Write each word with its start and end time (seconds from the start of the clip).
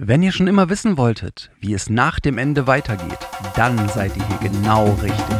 Wenn 0.00 0.22
ihr 0.22 0.30
schon 0.30 0.46
immer 0.46 0.68
wissen 0.68 0.96
wolltet, 0.96 1.50
wie 1.58 1.74
es 1.74 1.90
nach 1.90 2.20
dem 2.20 2.38
Ende 2.38 2.68
weitergeht, 2.68 3.18
dann 3.56 3.76
seid 3.88 4.16
ihr 4.16 4.24
hier 4.28 4.48
genau 4.48 4.96
richtig. 5.02 5.36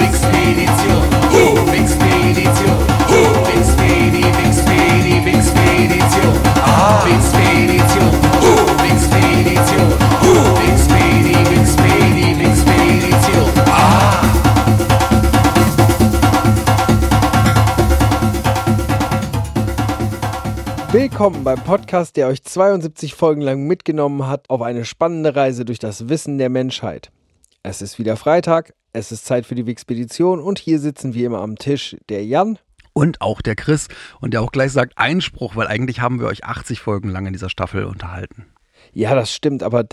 Wixpedition, 0.00 1.06
Wixpedition, 1.70 2.78
Wixpedi, 3.46 4.24
Wixpedi, 4.24 5.24
Wixpedition, 5.24 6.34
Wixpedition, 6.66 6.90
Wixpedition, 7.06 8.29
Willkommen 21.20 21.44
beim 21.44 21.62
Podcast, 21.62 22.16
der 22.16 22.28
euch 22.28 22.42
72 22.44 23.12
Folgen 23.12 23.42
lang 23.42 23.66
mitgenommen 23.66 24.26
hat 24.26 24.48
auf 24.48 24.62
eine 24.62 24.86
spannende 24.86 25.36
Reise 25.36 25.66
durch 25.66 25.78
das 25.78 26.08
Wissen 26.08 26.38
der 26.38 26.48
Menschheit. 26.48 27.12
Es 27.62 27.82
ist 27.82 27.98
wieder 27.98 28.16
Freitag, 28.16 28.72
es 28.94 29.12
ist 29.12 29.26
Zeit 29.26 29.44
für 29.44 29.54
die 29.54 29.66
Wixpedition 29.66 30.40
und 30.40 30.58
hier 30.58 30.78
sitzen 30.78 31.12
wie 31.12 31.24
immer 31.24 31.42
am 31.42 31.56
Tisch 31.56 31.94
der 32.08 32.24
Jan. 32.24 32.58
Und 32.94 33.20
auch 33.20 33.42
der 33.42 33.54
Chris 33.54 33.88
und 34.22 34.32
der 34.32 34.40
auch 34.40 34.50
gleich 34.50 34.72
sagt 34.72 34.96
Einspruch, 34.96 35.56
weil 35.56 35.66
eigentlich 35.66 36.00
haben 36.00 36.20
wir 36.20 36.26
euch 36.26 36.44
80 36.44 36.80
Folgen 36.80 37.10
lang 37.10 37.26
in 37.26 37.34
dieser 37.34 37.50
Staffel 37.50 37.84
unterhalten. 37.84 38.46
Ja, 38.94 39.14
das 39.14 39.30
stimmt, 39.30 39.62
aber 39.62 39.84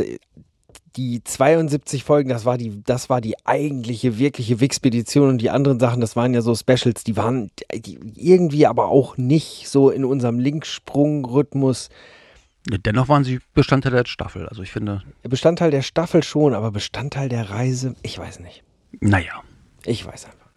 die 0.96 1.24
72 1.24 2.04
Folgen, 2.04 2.30
das 2.30 2.46
war 2.46 2.58
die, 2.58 2.84
das 2.84 3.10
war 3.10 3.22
die 3.22 3.36
eigentliche, 3.46 4.18
wirkliche 4.18 4.60
Wixpedition 4.60 5.30
und 5.30 5.38
die 5.40 5.50
anderen 5.50 5.80
Sachen, 5.80 6.02
das 6.02 6.16
waren 6.16 6.34
ja 6.34 6.42
so 6.42 6.56
Specials, 6.56 7.04
die 7.04 7.16
waren 7.16 7.52
die, 7.74 8.00
irgendwie 8.16 8.66
aber 8.66 8.88
auch 8.88 9.18
nicht 9.18 9.68
so 9.68 9.90
in 9.90 10.06
unserem 10.06 10.40
Linksprung-Rhythmus. 10.40 11.90
Dennoch 12.86 13.08
waren 13.08 13.24
sie 13.24 13.40
Bestandteil 13.54 13.94
der 13.94 14.06
Staffel. 14.06 14.48
Also 14.50 14.62
ich 14.62 14.72
finde, 14.72 15.04
Bestandteil 15.24 15.72
der 15.72 15.84
Staffel 15.84 16.24
schon, 16.24 16.54
aber 16.54 16.72
Bestandteil 16.72 17.30
der 17.30 17.50
Reise, 17.50 17.96
ich 18.02 18.18
weiß 18.18 18.40
nicht. 18.40 18.64
naja, 19.00 19.44
Ich 19.86 20.06
weiß 20.06 20.26
einfach. 20.26 20.50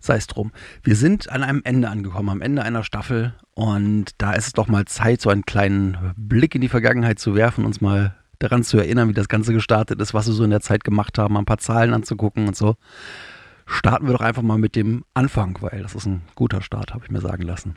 sei 0.00 0.16
es 0.16 0.26
drum. 0.26 0.50
Wir 0.82 0.96
sind 0.96 1.30
an 1.30 1.44
einem 1.44 1.60
Ende 1.64 1.88
angekommen, 1.90 2.28
am 2.30 2.40
Ende 2.40 2.62
einer 2.62 2.82
Staffel. 2.82 3.34
Und 3.54 4.10
da 4.18 4.32
ist 4.32 4.46
es 4.48 4.52
doch 4.52 4.66
mal 4.66 4.86
Zeit, 4.86 5.20
so 5.20 5.30
einen 5.30 5.44
kleinen 5.44 6.12
Blick 6.16 6.54
in 6.56 6.60
die 6.60 6.68
Vergangenheit 6.68 7.18
zu 7.20 7.36
werfen, 7.36 7.64
uns 7.64 7.80
mal 7.80 8.16
daran 8.42 8.64
zu 8.64 8.78
erinnern, 8.78 9.08
wie 9.08 9.14
das 9.14 9.28
Ganze 9.28 9.52
gestartet 9.52 10.00
ist, 10.00 10.14
was 10.14 10.26
wir 10.26 10.34
so 10.34 10.44
in 10.44 10.50
der 10.50 10.60
Zeit 10.60 10.84
gemacht 10.84 11.18
haben, 11.18 11.36
ein 11.36 11.44
paar 11.44 11.58
Zahlen 11.58 11.94
anzugucken 11.94 12.48
und 12.48 12.56
so. 12.56 12.76
Starten 13.66 14.06
wir 14.06 14.12
doch 14.12 14.20
einfach 14.20 14.42
mal 14.42 14.58
mit 14.58 14.76
dem 14.76 15.04
Anfang, 15.14 15.58
weil 15.60 15.82
das 15.82 15.94
ist 15.94 16.06
ein 16.06 16.22
guter 16.34 16.62
Start, 16.62 16.92
habe 16.92 17.04
ich 17.04 17.10
mir 17.10 17.20
sagen 17.20 17.42
lassen. 17.42 17.76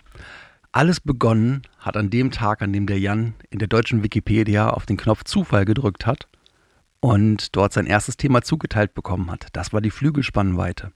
Alles 0.71 0.99
begonnen 0.99 1.61
hat 1.80 1.95
an 1.95 2.09
dem 2.09 2.31
Tag, 2.31 2.61
an 2.61 2.73
dem 2.73 2.86
der 2.86 2.99
Jan 2.99 3.33
in 3.49 3.59
der 3.59 3.67
deutschen 3.67 4.03
Wikipedia 4.03 4.69
auf 4.69 4.86
den 4.86 4.97
Knopf 4.97 5.23
Zufall 5.23 5.63
gedrückt 5.63 6.05
hat 6.05 6.27
und 6.99 7.55
dort 7.55 7.71
sein 7.71 7.86
erstes 7.86 8.17
Thema 8.17 8.41
zugeteilt 8.41 8.93
bekommen 8.93 9.31
hat. 9.31 9.47
Das 9.53 9.71
war 9.71 9.80
die 9.80 9.91
Flügelspannweite. 9.91 10.91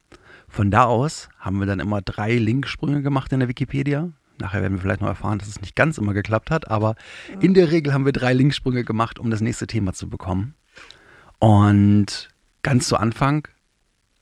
Von 0.50 0.72
da 0.72 0.86
aus 0.86 1.30
haben 1.38 1.60
wir 1.60 1.68
dann 1.68 1.80
immer 1.80 2.02
drei 2.02 2.36
Linksprünge 2.36 3.04
gemacht 3.04 3.32
in 3.32 3.40
der 3.40 3.48
Wikipedia. 3.48 4.10
Nachher 4.40 4.62
werden 4.62 4.76
wir 4.76 4.82
vielleicht 4.82 5.02
noch 5.02 5.08
erfahren, 5.08 5.40
dass 5.40 5.48
es 5.48 5.62
nicht 5.62 5.76
ganz 5.76 5.98
immer 5.98 6.14
geklappt 6.14 6.50
hat, 6.52 6.70
aber 6.70 6.96
in 7.40 7.54
der 7.54 7.72
Regel 7.72 7.94
haben 7.94 8.06
wir 8.06 8.14
drei 8.14 8.34
Linkssprünge 8.34 8.84
gemacht, 8.84 9.20
um 9.20 9.30
das 9.30 9.42
nächste 9.42 9.68
Thema 9.68 9.94
zu 9.94 10.10
bekommen. 10.10 10.56
Und 11.40 12.30
ganz 12.64 12.88
zu 12.88 12.98
Anfang 12.98 13.48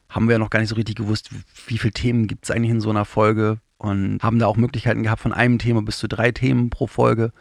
haben 0.10 0.28
wir 0.28 0.34
ja 0.34 0.40
noch 0.40 0.50
gar 0.50 0.60
nicht 0.60 0.70
so 0.70 0.76
richtig 0.76 0.96
gewusst, 0.96 1.30
wie, 1.68 1.78
viele 1.78 1.94
Themen 1.94 2.28
gibt 2.28 2.46
es 2.46 2.52
eigentlich 2.52 2.72
in 2.72 2.82
so 2.82 2.90
einer 2.90 3.06
Folge 3.06 3.60
und 3.78 4.24
haben 4.24 4.40
da 4.40 4.48
auch 4.48 4.58
Möglichkeiten 4.58 5.04
gehabt 5.04 5.22
von 5.22 5.34
einem 5.34 5.60
Thema 5.60 5.82
bis 5.82 6.00
zu 6.00 6.08
drei 6.08 6.32
Themen 6.32 6.70
pro 6.70 6.88
Folge. 6.88 7.32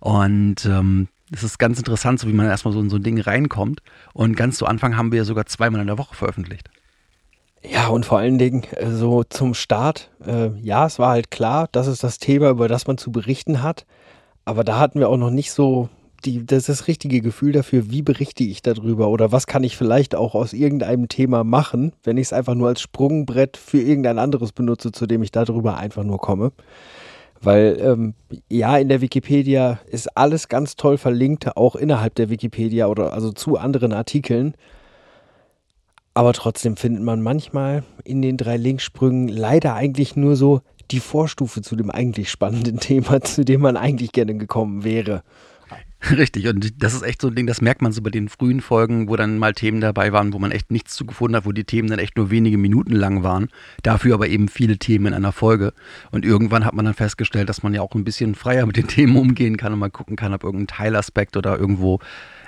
Und 0.00 0.64
ähm, 0.66 1.08
das 1.30 1.42
ist 1.42 1.58
ganz 1.58 1.78
interessant, 1.78 2.20
so 2.20 2.28
wie 2.28 2.32
man 2.32 2.46
erstmal 2.46 2.72
so 2.72 2.80
in 2.80 2.90
so 2.90 2.96
ein 2.96 3.02
Ding 3.02 3.20
reinkommt. 3.20 3.82
Und 4.12 4.36
ganz 4.36 4.58
zu 4.58 4.66
Anfang 4.66 4.96
haben 4.96 5.12
wir 5.12 5.18
ja 5.18 5.24
sogar 5.24 5.46
zweimal 5.46 5.80
in 5.80 5.86
der 5.86 5.98
Woche 5.98 6.14
veröffentlicht. 6.14 6.70
Ja, 7.64 7.88
und 7.88 8.04
vor 8.04 8.18
allen 8.18 8.38
Dingen 8.38 8.64
äh, 8.76 8.90
so 8.90 9.22
zum 9.24 9.54
Start, 9.54 10.10
äh, 10.26 10.48
ja, 10.60 10.86
es 10.86 10.98
war 10.98 11.10
halt 11.10 11.30
klar, 11.30 11.68
das 11.72 11.86
ist 11.86 12.02
das 12.02 12.18
Thema, 12.18 12.50
über 12.50 12.68
das 12.68 12.86
man 12.86 12.98
zu 12.98 13.12
berichten 13.12 13.62
hat. 13.62 13.86
Aber 14.44 14.64
da 14.64 14.78
hatten 14.78 14.98
wir 14.98 15.08
auch 15.08 15.16
noch 15.16 15.30
nicht 15.30 15.52
so 15.52 15.88
die, 16.24 16.44
das, 16.44 16.66
das 16.66 16.88
richtige 16.88 17.20
Gefühl 17.20 17.52
dafür, 17.52 17.90
wie 17.90 18.02
berichte 18.02 18.44
ich 18.44 18.62
darüber 18.62 19.08
oder 19.08 19.32
was 19.32 19.46
kann 19.46 19.64
ich 19.64 19.76
vielleicht 19.76 20.14
auch 20.14 20.34
aus 20.34 20.52
irgendeinem 20.52 21.08
Thema 21.08 21.44
machen, 21.44 21.92
wenn 22.04 22.16
ich 22.16 22.28
es 22.28 22.32
einfach 22.32 22.54
nur 22.54 22.68
als 22.68 22.80
Sprungbrett 22.80 23.56
für 23.56 23.80
irgendein 23.80 24.18
anderes 24.18 24.52
benutze, 24.52 24.92
zu 24.92 25.06
dem 25.06 25.22
ich 25.22 25.32
darüber 25.32 25.76
einfach 25.76 26.04
nur 26.04 26.18
komme. 26.18 26.52
Weil 27.40 27.76
ähm, 27.80 28.14
ja, 28.48 28.76
in 28.78 28.88
der 28.88 29.00
Wikipedia 29.00 29.80
ist 29.90 30.16
alles 30.16 30.48
ganz 30.48 30.76
toll 30.76 30.96
verlinkt, 30.96 31.56
auch 31.56 31.74
innerhalb 31.74 32.14
der 32.14 32.30
Wikipedia 32.30 32.86
oder 32.86 33.12
also 33.12 33.32
zu 33.32 33.56
anderen 33.56 33.92
Artikeln. 33.92 34.54
Aber 36.14 36.32
trotzdem 36.34 36.76
findet 36.76 37.02
man 37.02 37.22
manchmal 37.22 37.84
in 38.04 38.20
den 38.20 38.36
drei 38.36 38.56
Linksprüngen 38.56 39.28
leider 39.28 39.74
eigentlich 39.74 40.14
nur 40.16 40.36
so 40.36 40.60
die 40.90 41.00
Vorstufe 41.00 41.62
zu 41.62 41.74
dem 41.76 41.90
eigentlich 41.90 42.30
spannenden 42.30 42.76
Thema, 42.80 43.20
zu 43.22 43.44
dem 43.44 43.62
man 43.62 43.76
eigentlich 43.76 44.12
gerne 44.12 44.36
gekommen 44.36 44.84
wäre. 44.84 45.22
Richtig, 46.10 46.48
und 46.48 46.82
das 46.82 46.94
ist 46.94 47.02
echt 47.02 47.22
so 47.22 47.28
ein 47.28 47.36
Ding, 47.36 47.46
das 47.46 47.60
merkt 47.60 47.80
man 47.80 47.92
so 47.92 48.02
bei 48.02 48.10
den 48.10 48.28
frühen 48.28 48.60
Folgen, 48.60 49.08
wo 49.08 49.14
dann 49.14 49.38
mal 49.38 49.52
Themen 49.52 49.80
dabei 49.80 50.12
waren, 50.12 50.32
wo 50.32 50.38
man 50.40 50.50
echt 50.50 50.72
nichts 50.72 50.96
zu 50.96 51.06
gefunden 51.06 51.36
hat, 51.36 51.46
wo 51.46 51.52
die 51.52 51.62
Themen 51.62 51.88
dann 51.88 52.00
echt 52.00 52.16
nur 52.16 52.30
wenige 52.30 52.58
Minuten 52.58 52.92
lang 52.92 53.22
waren, 53.22 53.48
dafür 53.84 54.14
aber 54.14 54.28
eben 54.28 54.48
viele 54.48 54.78
Themen 54.78 55.06
in 55.06 55.14
einer 55.14 55.30
Folge. 55.30 55.72
Und 56.10 56.24
irgendwann 56.24 56.64
hat 56.64 56.74
man 56.74 56.86
dann 56.86 56.94
festgestellt, 56.94 57.48
dass 57.48 57.62
man 57.62 57.72
ja 57.72 57.82
auch 57.82 57.94
ein 57.94 58.02
bisschen 58.02 58.34
freier 58.34 58.66
mit 58.66 58.76
den 58.76 58.88
Themen 58.88 59.16
umgehen 59.16 59.56
kann 59.56 59.72
und 59.72 59.78
mal 59.78 59.90
gucken 59.90 60.16
kann, 60.16 60.34
ob 60.34 60.42
irgendein 60.42 60.76
Teilaspekt 60.76 61.36
oder 61.36 61.56
irgendwo 61.56 62.00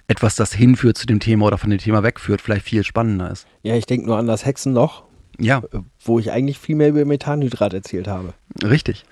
etwas, 0.06 0.36
das 0.36 0.52
hinführt 0.52 0.98
zu 0.98 1.06
dem 1.06 1.20
Thema 1.20 1.46
oder 1.46 1.58
von 1.58 1.70
dem 1.70 1.78
Thema 1.78 2.02
wegführt, 2.02 2.40
vielleicht 2.40 2.64
viel 2.64 2.84
spannender 2.84 3.30
ist. 3.30 3.46
Ja, 3.62 3.74
ich 3.74 3.86
denke 3.86 4.06
nur 4.06 4.18
an 4.18 4.26
das 4.26 4.44
Hexenloch, 4.44 5.04
Ja, 5.38 5.62
äh, 5.72 5.78
wo 6.04 6.18
ich 6.18 6.30
eigentlich 6.30 6.58
viel 6.58 6.76
mehr 6.76 6.90
über 6.90 7.04
Methanhydrat 7.04 7.72
erzählt 7.74 8.08
habe. 8.08 8.34
Richtig. 8.62 9.04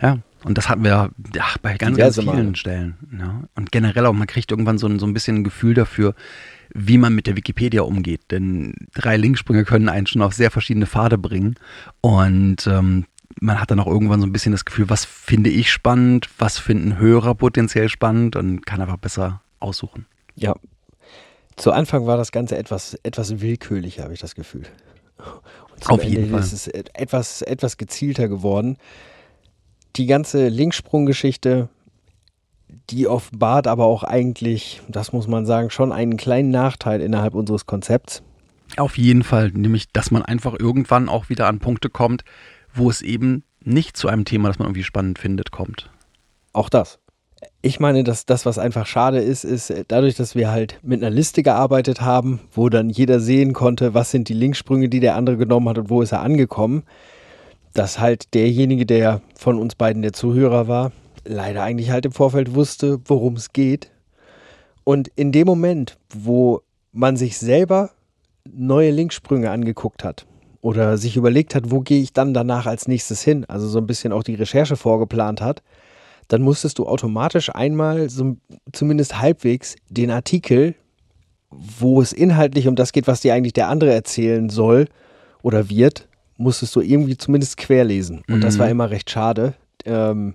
Ja. 0.00 0.18
Und 0.42 0.56
das 0.56 0.70
hatten 0.70 0.82
wir 0.82 1.10
ja, 1.34 1.44
bei 1.60 1.76
ganz, 1.76 1.98
ganz 1.98 2.18
vielen 2.18 2.26
Male. 2.26 2.56
Stellen. 2.56 2.96
Ja. 3.18 3.42
Und 3.54 3.70
generell 3.70 4.06
auch, 4.06 4.14
man 4.14 4.26
kriegt 4.26 4.50
irgendwann 4.50 4.78
so 4.78 4.86
ein, 4.86 4.98
so 4.98 5.06
ein 5.06 5.12
bisschen 5.12 5.36
ein 5.36 5.44
Gefühl 5.44 5.74
dafür, 5.74 6.14
wie 6.72 6.96
man 6.96 7.14
mit 7.14 7.26
der 7.26 7.36
Wikipedia 7.36 7.82
umgeht. 7.82 8.22
Denn 8.30 8.74
drei 8.94 9.18
Linksprünge 9.18 9.64
können 9.66 9.90
einen 9.90 10.06
schon 10.06 10.22
auf 10.22 10.32
sehr 10.32 10.50
verschiedene 10.50 10.86
Pfade 10.86 11.18
bringen. 11.18 11.56
Und 12.00 12.66
ähm, 12.66 13.04
man 13.38 13.60
hat 13.60 13.70
dann 13.70 13.80
auch 13.80 13.86
irgendwann 13.86 14.20
so 14.20 14.26
ein 14.26 14.32
bisschen 14.32 14.52
das 14.52 14.64
Gefühl, 14.64 14.88
was 14.88 15.04
finde 15.04 15.50
ich 15.50 15.70
spannend, 15.70 16.30
was 16.38 16.58
finden 16.58 16.96
Hörer 16.96 17.34
potenziell 17.34 17.90
spannend 17.90 18.34
und 18.34 18.64
kann 18.64 18.80
einfach 18.80 18.96
besser 18.96 19.42
aussuchen. 19.58 20.06
Ja. 20.40 20.54
Zu 21.56 21.72
Anfang 21.72 22.06
war 22.06 22.16
das 22.16 22.32
Ganze 22.32 22.56
etwas, 22.56 22.94
etwas 23.02 23.40
willkürlich, 23.40 24.00
habe 24.00 24.14
ich 24.14 24.20
das 24.20 24.34
Gefühl. 24.34 24.62
Auf 25.86 26.02
jeden 26.04 26.24
Ende 26.24 26.30
Fall. 26.32 26.40
ist 26.40 26.52
es 26.52 26.66
et- 26.68 26.90
etwas, 26.98 27.42
etwas 27.42 27.76
gezielter 27.76 28.28
geworden. 28.28 28.76
Die 29.96 30.06
ganze 30.06 30.48
Linkssprunggeschichte, 30.48 31.68
die 32.90 33.06
offenbart 33.08 33.66
aber 33.66 33.84
auch 33.84 34.02
eigentlich, 34.04 34.80
das 34.88 35.12
muss 35.12 35.26
man 35.26 35.44
sagen, 35.46 35.70
schon 35.70 35.92
einen 35.92 36.16
kleinen 36.16 36.50
Nachteil 36.50 37.00
innerhalb 37.02 37.34
unseres 37.34 37.66
Konzepts. 37.66 38.22
Auf 38.76 38.96
jeden 38.96 39.24
Fall, 39.24 39.50
nämlich, 39.50 39.90
dass 39.92 40.10
man 40.12 40.22
einfach 40.22 40.54
irgendwann 40.58 41.08
auch 41.08 41.28
wieder 41.28 41.48
an 41.48 41.58
Punkte 41.58 41.90
kommt, 41.90 42.22
wo 42.72 42.88
es 42.88 43.02
eben 43.02 43.42
nicht 43.62 43.96
zu 43.96 44.08
einem 44.08 44.24
Thema, 44.24 44.48
das 44.48 44.58
man 44.60 44.68
irgendwie 44.68 44.84
spannend 44.84 45.18
findet, 45.18 45.50
kommt. 45.50 45.90
Auch 46.52 46.68
das. 46.68 46.99
Ich 47.62 47.80
meine, 47.80 48.04
dass 48.04 48.26
das, 48.26 48.46
was 48.46 48.58
einfach 48.58 48.86
schade 48.86 49.18
ist, 49.18 49.44
ist 49.44 49.70
äh, 49.70 49.84
dadurch, 49.86 50.14
dass 50.14 50.34
wir 50.34 50.50
halt 50.50 50.78
mit 50.82 51.02
einer 51.02 51.10
Liste 51.10 51.42
gearbeitet 51.42 52.00
haben, 52.00 52.40
wo 52.52 52.68
dann 52.68 52.90
jeder 52.90 53.20
sehen 53.20 53.52
konnte, 53.52 53.94
was 53.94 54.10
sind 54.10 54.28
die 54.28 54.34
Linksprünge, 54.34 54.88
die 54.88 55.00
der 55.00 55.16
andere 55.16 55.36
genommen 55.36 55.68
hat 55.68 55.78
und 55.78 55.90
wo 55.90 56.02
ist 56.02 56.12
er 56.12 56.20
angekommen, 56.20 56.82
dass 57.72 57.98
halt 57.98 58.34
derjenige, 58.34 58.86
der 58.86 59.22
von 59.34 59.58
uns 59.58 59.74
beiden 59.74 60.02
der 60.02 60.12
Zuhörer 60.12 60.68
war, 60.68 60.92
leider 61.24 61.62
eigentlich 61.62 61.90
halt 61.90 62.06
im 62.06 62.12
Vorfeld 62.12 62.54
wusste, 62.54 62.98
worum 63.04 63.34
es 63.34 63.52
geht. 63.52 63.90
Und 64.84 65.08
in 65.16 65.32
dem 65.32 65.46
Moment, 65.46 65.98
wo 66.14 66.62
man 66.92 67.16
sich 67.16 67.38
selber 67.38 67.90
neue 68.44 68.90
Linksprünge 68.90 69.50
angeguckt 69.50 70.04
hat 70.04 70.26
oder 70.60 70.98
sich 70.98 71.16
überlegt 71.16 71.54
hat, 71.54 71.70
wo 71.70 71.80
gehe 71.80 72.02
ich 72.02 72.12
dann 72.12 72.34
danach 72.34 72.66
als 72.66 72.88
nächstes 72.88 73.22
hin, 73.22 73.44
also 73.48 73.68
so 73.68 73.78
ein 73.78 73.86
bisschen 73.86 74.12
auch 74.12 74.22
die 74.22 74.34
Recherche 74.34 74.76
vorgeplant 74.76 75.40
hat, 75.40 75.62
dann 76.30 76.42
musstest 76.42 76.78
du 76.78 76.86
automatisch 76.86 77.54
einmal 77.54 78.08
so 78.08 78.36
zumindest 78.72 79.20
halbwegs 79.20 79.74
den 79.88 80.10
Artikel, 80.10 80.74
wo 81.50 82.00
es 82.00 82.12
inhaltlich 82.12 82.68
um 82.68 82.76
das 82.76 82.92
geht, 82.92 83.06
was 83.08 83.20
dir 83.20 83.34
eigentlich 83.34 83.52
der 83.52 83.68
andere 83.68 83.92
erzählen 83.92 84.48
soll 84.48 84.86
oder 85.42 85.68
wird, 85.68 86.08
musstest 86.36 86.74
du 86.76 86.80
irgendwie 86.80 87.16
zumindest 87.16 87.56
querlesen. 87.56 88.22
Und 88.30 88.44
das 88.44 88.54
Mhm. 88.54 88.60
war 88.60 88.68
immer 88.70 88.90
recht 88.90 89.10
schade. 89.10 89.54
Ähm, 89.84 90.34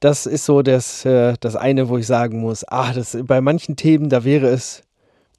das 0.00 0.26
ist 0.26 0.44
so 0.44 0.62
das, 0.62 1.04
äh, 1.04 1.34
das 1.40 1.54
eine, 1.56 1.88
wo 1.88 1.96
ich 1.96 2.06
sagen 2.06 2.40
muss, 2.40 2.64
ah, 2.64 2.92
das, 2.92 3.16
bei 3.22 3.40
manchen 3.40 3.76
Themen, 3.76 4.08
da 4.08 4.24
wäre 4.24 4.48
es, 4.48 4.82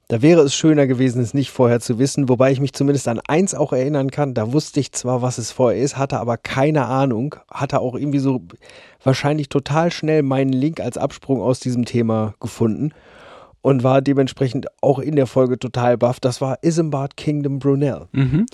da 0.08 0.22
wäre 0.22 0.42
es 0.42 0.54
schöner 0.54 0.86
gewesen, 0.86 1.20
es 1.20 1.34
nicht 1.34 1.50
vorher 1.50 1.80
zu 1.80 1.98
wissen, 1.98 2.28
wobei 2.28 2.52
ich 2.52 2.60
mich 2.60 2.72
zumindest 2.72 3.08
an 3.08 3.20
eins 3.26 3.54
auch 3.54 3.72
erinnern 3.72 4.10
kann, 4.10 4.34
da 4.34 4.52
wusste 4.52 4.78
ich 4.80 4.92
zwar, 4.92 5.20
was 5.20 5.38
es 5.38 5.50
vorher 5.50 5.80
ist, 5.82 5.96
hatte 5.98 6.20
aber 6.20 6.36
keine 6.36 6.86
Ahnung, 6.86 7.34
hatte 7.50 7.80
auch 7.80 7.94
irgendwie 7.96 8.20
so 8.20 8.42
wahrscheinlich 9.02 9.48
total 9.48 9.90
schnell 9.90 10.22
meinen 10.22 10.52
Link 10.52 10.80
als 10.80 10.96
Absprung 10.96 11.40
aus 11.40 11.58
diesem 11.58 11.84
Thema 11.84 12.34
gefunden 12.40 12.92
und 13.62 13.82
war 13.82 14.00
dementsprechend 14.00 14.66
auch 14.80 15.00
in 15.00 15.16
der 15.16 15.26
Folge 15.26 15.58
total 15.58 15.98
baff. 15.98 16.20
Das 16.20 16.40
war 16.40 16.58
Isambard 16.62 17.16
Kingdom 17.16 17.58
Brunel 17.58 18.06
Mhm. 18.12 18.46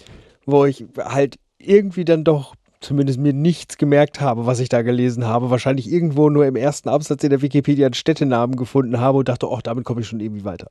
wo 0.47 0.65
ich 0.65 0.87
halt 0.99 1.39
irgendwie 1.59 2.05
dann 2.05 2.25
doch 2.25 2.55
zumindest 2.83 3.19
mir 3.19 3.33
nichts 3.33 3.79
gemerkt 3.79 4.21
habe, 4.21 4.47
was 4.47 4.61
ich 4.61 4.69
da 4.69 4.83
gelesen 4.83 5.27
habe. 5.27 5.51
Wahrscheinlich 5.51 5.91
irgendwo 5.91 6.29
nur 6.29 6.47
im 6.47 6.57
ersten 6.57 6.89
Absatz 6.89 7.25
in 7.25 7.31
der 7.31 7.43
Wikipedia 7.43 7.87
einen 7.87 7.95
Städtenamen 7.95 8.57
gefunden 8.57 9.01
habe 9.01 9.19
und 9.19 9.29
dachte, 9.29 9.49
oh, 9.49 9.61
damit 9.63 9.85
komme 9.85 10.01
ich 10.01 10.09
schon 10.09 10.21
irgendwie 10.21 10.45
weiter. 10.45 10.71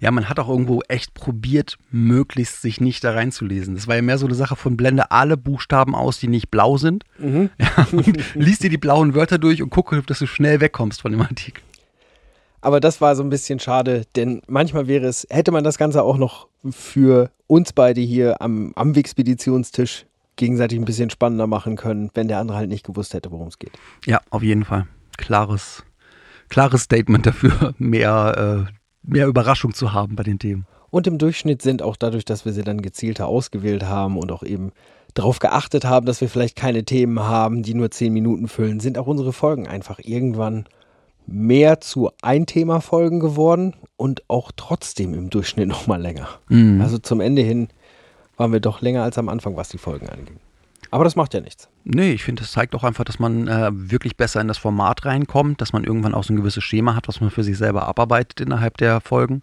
Ja, 0.00 0.10
man 0.10 0.28
hat 0.28 0.38
auch 0.38 0.48
irgendwo 0.48 0.80
echt 0.88 1.14
probiert, 1.14 1.76
möglichst 1.90 2.62
sich 2.62 2.80
nicht 2.80 3.04
da 3.04 3.12
reinzulesen. 3.12 3.74
Das 3.74 3.86
war 3.86 3.96
ja 3.96 4.02
mehr 4.02 4.18
so 4.18 4.26
eine 4.26 4.34
Sache 4.34 4.56
von 4.56 4.76
blende 4.76 5.10
alle 5.10 5.36
Buchstaben 5.36 5.94
aus, 5.94 6.18
die 6.18 6.28
nicht 6.28 6.50
blau 6.50 6.76
sind. 6.76 7.04
Ja, 7.58 7.86
und 7.92 8.34
liest 8.34 8.62
dir 8.62 8.70
die 8.70 8.78
blauen 8.78 9.14
Wörter 9.14 9.38
durch 9.38 9.62
und 9.62 9.70
gucke, 9.70 10.02
dass 10.02 10.20
du 10.20 10.26
schnell 10.26 10.60
wegkommst 10.60 11.02
von 11.02 11.12
dem 11.12 11.20
Artikel. 11.20 11.62
Aber 12.60 12.80
das 12.80 13.00
war 13.00 13.14
so 13.16 13.22
ein 13.22 13.30
bisschen 13.30 13.60
schade, 13.60 14.04
denn 14.16 14.42
manchmal 14.46 14.88
wäre 14.88 15.06
es, 15.06 15.26
hätte 15.30 15.52
man 15.52 15.64
das 15.64 15.78
Ganze 15.78 16.02
auch 16.02 16.16
noch 16.16 16.48
für 16.70 17.30
uns 17.46 17.72
beide 17.72 18.00
hier 18.00 18.40
am, 18.42 18.72
am 18.74 18.94
Wixpeditionstisch 18.94 20.06
gegenseitig 20.38 20.78
ein 20.78 20.86
bisschen 20.86 21.10
spannender 21.10 21.46
machen 21.46 21.76
können, 21.76 22.10
wenn 22.14 22.28
der 22.28 22.38
andere 22.38 22.56
halt 22.56 22.70
nicht 22.70 22.86
gewusst 22.86 23.12
hätte, 23.12 23.30
worum 23.30 23.48
es 23.48 23.58
geht. 23.58 23.72
Ja, 24.06 24.20
auf 24.30 24.42
jeden 24.42 24.64
Fall. 24.64 24.86
Klares, 25.18 25.84
klares 26.48 26.82
Statement 26.82 27.26
dafür, 27.26 27.74
mehr, 27.78 28.66
äh, 28.68 28.72
mehr 29.02 29.26
Überraschung 29.26 29.74
zu 29.74 29.92
haben 29.92 30.16
bei 30.16 30.22
den 30.22 30.38
Themen. 30.38 30.66
Und 30.90 31.06
im 31.06 31.18
Durchschnitt 31.18 31.60
sind 31.60 31.82
auch 31.82 31.96
dadurch, 31.96 32.24
dass 32.24 32.46
wir 32.46 32.52
sie 32.54 32.62
dann 32.62 32.80
gezielter 32.80 33.26
ausgewählt 33.26 33.84
haben 33.84 34.16
und 34.16 34.32
auch 34.32 34.42
eben 34.42 34.72
darauf 35.12 35.38
geachtet 35.38 35.84
haben, 35.84 36.06
dass 36.06 36.20
wir 36.20 36.28
vielleicht 36.28 36.56
keine 36.56 36.84
Themen 36.84 37.20
haben, 37.20 37.62
die 37.62 37.74
nur 37.74 37.90
zehn 37.90 38.12
Minuten 38.12 38.48
füllen, 38.48 38.80
sind 38.80 38.96
auch 38.96 39.06
unsere 39.06 39.34
Folgen 39.34 39.66
einfach 39.66 39.98
irgendwann 40.02 40.66
mehr 41.26 41.80
zu 41.80 42.10
Ein-Thema-Folgen 42.22 43.20
geworden 43.20 43.74
und 43.96 44.22
auch 44.28 44.50
trotzdem 44.56 45.12
im 45.12 45.28
Durchschnitt 45.28 45.68
nochmal 45.68 46.00
länger. 46.00 46.28
Mhm. 46.48 46.80
Also 46.80 46.96
zum 46.98 47.20
Ende 47.20 47.42
hin 47.42 47.68
waren 48.38 48.52
wir 48.52 48.60
doch 48.60 48.80
länger 48.80 49.02
als 49.02 49.18
am 49.18 49.28
Anfang, 49.28 49.56
was 49.56 49.68
die 49.68 49.78
Folgen 49.78 50.08
anging. 50.08 50.40
Aber 50.90 51.04
das 51.04 51.16
macht 51.16 51.34
ja 51.34 51.40
nichts. 51.40 51.68
Nee, 51.84 52.12
ich 52.12 52.24
finde, 52.24 52.42
das 52.42 52.52
zeigt 52.52 52.74
auch 52.74 52.84
einfach, 52.84 53.04
dass 53.04 53.18
man 53.18 53.46
äh, 53.46 53.70
wirklich 53.72 54.16
besser 54.16 54.40
in 54.40 54.48
das 54.48 54.56
Format 54.56 55.04
reinkommt, 55.04 55.60
dass 55.60 55.74
man 55.74 55.84
irgendwann 55.84 56.14
auch 56.14 56.24
so 56.24 56.32
ein 56.32 56.36
gewisses 56.36 56.64
Schema 56.64 56.94
hat, 56.94 57.08
was 57.08 57.20
man 57.20 57.30
für 57.30 57.44
sich 57.44 57.58
selber 57.58 57.86
abarbeitet 57.86 58.40
innerhalb 58.40 58.78
der 58.78 59.02
Folgen 59.02 59.42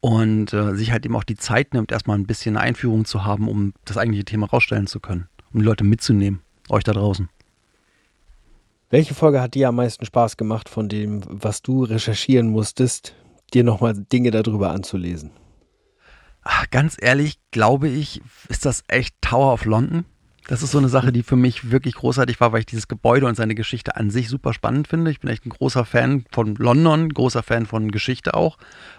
und 0.00 0.52
äh, 0.52 0.74
sich 0.76 0.92
halt 0.92 1.04
eben 1.04 1.16
auch 1.16 1.24
die 1.24 1.36
Zeit 1.36 1.74
nimmt, 1.74 1.90
erstmal 1.90 2.16
ein 2.16 2.26
bisschen 2.26 2.56
eine 2.56 2.64
Einführung 2.64 3.06
zu 3.06 3.24
haben, 3.24 3.48
um 3.48 3.72
das 3.84 3.96
eigentliche 3.98 4.24
Thema 4.24 4.46
rausstellen 4.46 4.86
zu 4.86 5.00
können, 5.00 5.28
um 5.52 5.60
die 5.60 5.66
Leute 5.66 5.82
mitzunehmen, 5.82 6.40
euch 6.68 6.84
da 6.84 6.92
draußen. 6.92 7.28
Welche 8.90 9.14
Folge 9.14 9.40
hat 9.40 9.54
dir 9.54 9.70
am 9.70 9.76
meisten 9.76 10.04
Spaß 10.04 10.36
gemacht 10.36 10.68
von 10.68 10.88
dem, 10.88 11.22
was 11.26 11.62
du 11.62 11.82
recherchieren 11.82 12.48
musstest, 12.50 13.14
dir 13.52 13.64
nochmal 13.64 13.94
Dinge 13.94 14.30
darüber 14.30 14.70
anzulesen? 14.70 15.32
Ach, 16.44 16.70
ganz 16.70 16.96
ehrlich, 17.00 17.38
glaube 17.50 17.88
ich, 17.88 18.20
ist 18.48 18.66
das 18.66 18.84
echt 18.88 19.16
Tower 19.22 19.52
of 19.52 19.64
London. 19.64 20.04
Das 20.46 20.62
ist 20.62 20.72
so 20.72 20.78
eine 20.78 20.90
Sache, 20.90 21.10
die 21.10 21.22
für 21.22 21.36
mich 21.36 21.70
wirklich 21.70 21.94
großartig 21.94 22.38
war, 22.38 22.52
weil 22.52 22.60
ich 22.60 22.66
dieses 22.66 22.86
Gebäude 22.86 23.26
und 23.26 23.34
seine 23.34 23.54
Geschichte 23.54 23.96
an 23.96 24.10
sich 24.10 24.28
super 24.28 24.52
spannend 24.52 24.88
finde. 24.88 25.10
Ich 25.10 25.20
bin 25.20 25.30
echt 25.30 25.46
ein 25.46 25.50
großer 25.50 25.86
Fan 25.86 26.26
von 26.30 26.54
London, 26.56 27.08
großer 27.08 27.42
Fan 27.42 27.64
von 27.64 27.90
Geschichte 27.90 28.34
auch. 28.34 28.58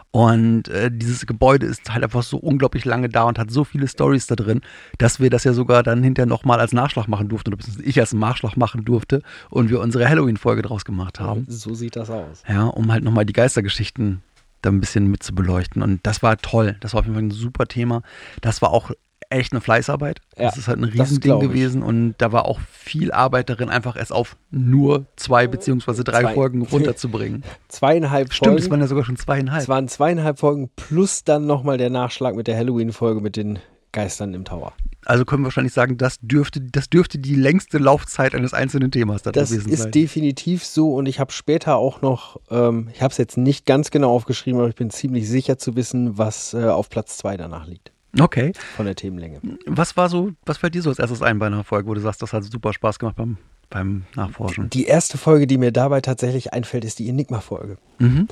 Und 0.10 0.70
äh, 0.70 0.90
dieses 0.92 1.28
Gebäude 1.28 1.68
ist 1.68 1.94
halt 1.94 2.04
einfach 2.04 2.24
so 2.24 2.38
unglaublich 2.38 2.84
lange 2.84 3.10
da 3.10 3.24
und 3.24 3.38
hat 3.38 3.52
so 3.52 3.64
viele 3.64 3.88
Stories 3.88 4.26
da 4.26 4.36
drin, 4.36 4.62
dass 4.98 5.20
wir 5.20 5.30
das 5.30 5.44
ja 5.44 5.54
sogar 5.54 5.84
dann 5.84 6.02
hinterher 6.02 6.26
nochmal 6.26 6.60
als 6.60 6.74
Nachschlag 6.74 7.08
machen 7.08 7.30
durften, 7.30 7.50
oder 7.50 7.58
beziehungsweise 7.58 7.88
ich 7.88 8.00
als 8.00 8.14
Nachschlag 8.14 8.58
machen 8.58 8.84
durfte 8.84 9.22
und 9.52 9.70
wir 9.70 9.82
unsere 9.82 10.10
Halloween-Folge 10.10 10.64
draus 10.64 10.84
gemacht 10.84 11.20
haben. 11.20 11.46
So 11.48 11.76
sieht 11.76 11.96
das 11.96 12.10
aus. 12.10 12.42
Ja, 12.48 12.64
um 12.66 12.92
halt 12.92 13.04
nochmal 13.04 13.26
die 13.26 13.34
Geistergeschichten 13.34 14.24
da 14.66 14.72
ein 14.72 14.80
bisschen 14.80 15.08
mit 15.08 15.24
zu 15.24 15.34
beleuchten. 15.34 15.82
Und 15.82 16.00
das 16.04 16.24
war 16.24 16.38
toll. 16.38 16.76
Das 16.80 16.94
war 16.94 17.00
auf 17.00 17.06
jeden 17.06 17.16
Fall 17.16 17.24
ein 17.24 17.32
super 17.32 17.66
Thema. 17.68 18.02
Das 18.42 18.62
war 18.62 18.72
auch 18.72 18.92
echt 19.30 19.54
eine 19.54 19.62
Fleißarbeit. 19.62 20.22
Ja, 20.38 20.46
das 20.46 20.58
ist 20.58 20.68
halt 20.68 20.80
ein 20.80 20.84
Riesending 20.84 21.40
gewesen 21.40 21.82
und 21.84 22.16
da 22.20 22.32
war 22.32 22.46
auch 22.46 22.60
viel 22.60 23.12
Arbeit 23.12 23.50
darin, 23.50 23.70
einfach 23.70 23.96
es 23.96 24.12
auf 24.12 24.38
nur 24.52 25.06
zwei 25.16 25.48
beziehungsweise 25.48 26.04
drei 26.04 26.22
Zwei. 26.22 26.34
Folgen 26.34 26.62
runterzubringen. 26.72 27.44
Zweieinhalb 27.68 28.34
Stimmt, 28.34 28.60
es 28.60 28.66
Folgen. 28.66 28.72
waren 28.72 28.82
ja 28.82 28.88
sogar 28.88 29.04
schon 29.04 29.18
zweieinhalb. 29.18 29.64
Es 29.64 29.70
waren 29.70 29.88
zweieinhalb 29.88 30.40
Folgen 30.40 30.70
plus 30.76 31.24
dann 31.24 31.46
nochmal 31.48 31.78
der 31.78 31.90
Nachschlag 31.90 32.36
mit 32.36 32.48
der 32.48 32.56
Halloween-Folge 32.56 33.22
mit 33.22 33.36
den 33.36 33.60
Geistern 33.92 34.34
im 34.34 34.46
Tower. 34.46 34.74
Also 35.06 35.24
können 35.26 35.44
wir 35.44 35.46
wahrscheinlich 35.46 35.74
sagen, 35.74 35.98
das 35.98 36.18
dürfte, 36.22 36.62
das 36.62 36.90
dürfte 36.90 37.18
die 37.20 37.36
längste 37.36 37.78
Laufzeit 37.78 38.34
eines 38.36 38.54
einzelnen 38.54 38.92
Themas 38.92 39.22
da 39.22 39.32
Das 39.32 39.50
gewesen 39.52 39.70
ist 39.72 39.84
sein. 39.84 39.92
definitiv 39.92 40.66
so 40.66 40.94
und 40.96 41.06
ich 41.06 41.20
habe 41.20 41.32
später 41.32 41.76
auch 41.78 42.02
noch, 42.02 42.40
ähm, 42.50 42.90
ich 42.94 43.02
habe 43.02 43.12
es 43.12 43.18
jetzt 43.18 43.38
nicht 43.38 43.66
ganz 43.66 43.92
genau 43.92 44.12
aufgeschrieben, 44.14 44.60
aber 44.60 44.70
ich 44.70 44.76
bin 44.76 44.90
ziemlich 44.90 45.30
sicher 45.30 45.58
zu 45.58 45.76
wissen, 45.76 46.18
was 46.18 46.54
äh, 46.54 46.66
auf 46.66 46.90
Platz 46.90 47.18
zwei 47.18 47.38
danach 47.38 47.68
liegt 47.68 47.92
Okay. 48.20 48.54
von 48.76 48.86
der 48.86 48.96
Themenlänge. 48.96 49.42
Was 49.66 49.98
war 49.98 50.10
so, 50.10 50.32
was 50.46 50.58
fällt 50.58 50.74
dir 50.76 50.82
so 50.82 50.90
als 50.90 51.00
erstes 51.00 51.22
ein 51.22 51.38
bei 51.38 51.48
einer 51.48 51.64
Folge, 51.64 51.88
wo 51.90 51.94
du 51.94 52.02
sagst, 52.02 52.22
das 52.22 52.32
hat 52.34 52.44
super 52.46 52.72
Spaß 52.74 52.98
gemacht 52.98 53.16
beim, 53.18 53.38
beim 53.70 54.04
Nachforschen? 54.16 54.70
Die 54.70 54.86
erste 54.86 55.18
Folge, 55.18 55.48
die 55.48 55.58
mir 55.58 55.72
dabei 55.74 56.00
tatsächlich 56.02 56.54
einfällt, 56.54 56.86
ist 56.86 57.00
die 57.00 57.10
Enigma-Folge. 57.10 57.78
Mhm. 58.00 58.28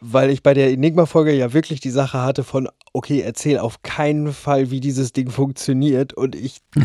Weil 0.00 0.30
ich 0.30 0.42
bei 0.42 0.54
der 0.54 0.70
Enigma-Folge 0.70 1.32
ja 1.32 1.52
wirklich 1.52 1.80
die 1.80 1.90
Sache 1.90 2.22
hatte 2.22 2.42
von, 2.42 2.68
okay, 2.92 3.20
erzähl 3.20 3.58
auf 3.58 3.82
keinen 3.82 4.32
Fall, 4.32 4.70
wie 4.70 4.80
dieses 4.80 5.12
Ding 5.12 5.30
funktioniert. 5.30 6.14
Und 6.14 6.34
ich, 6.34 6.60
äh, 6.74 6.82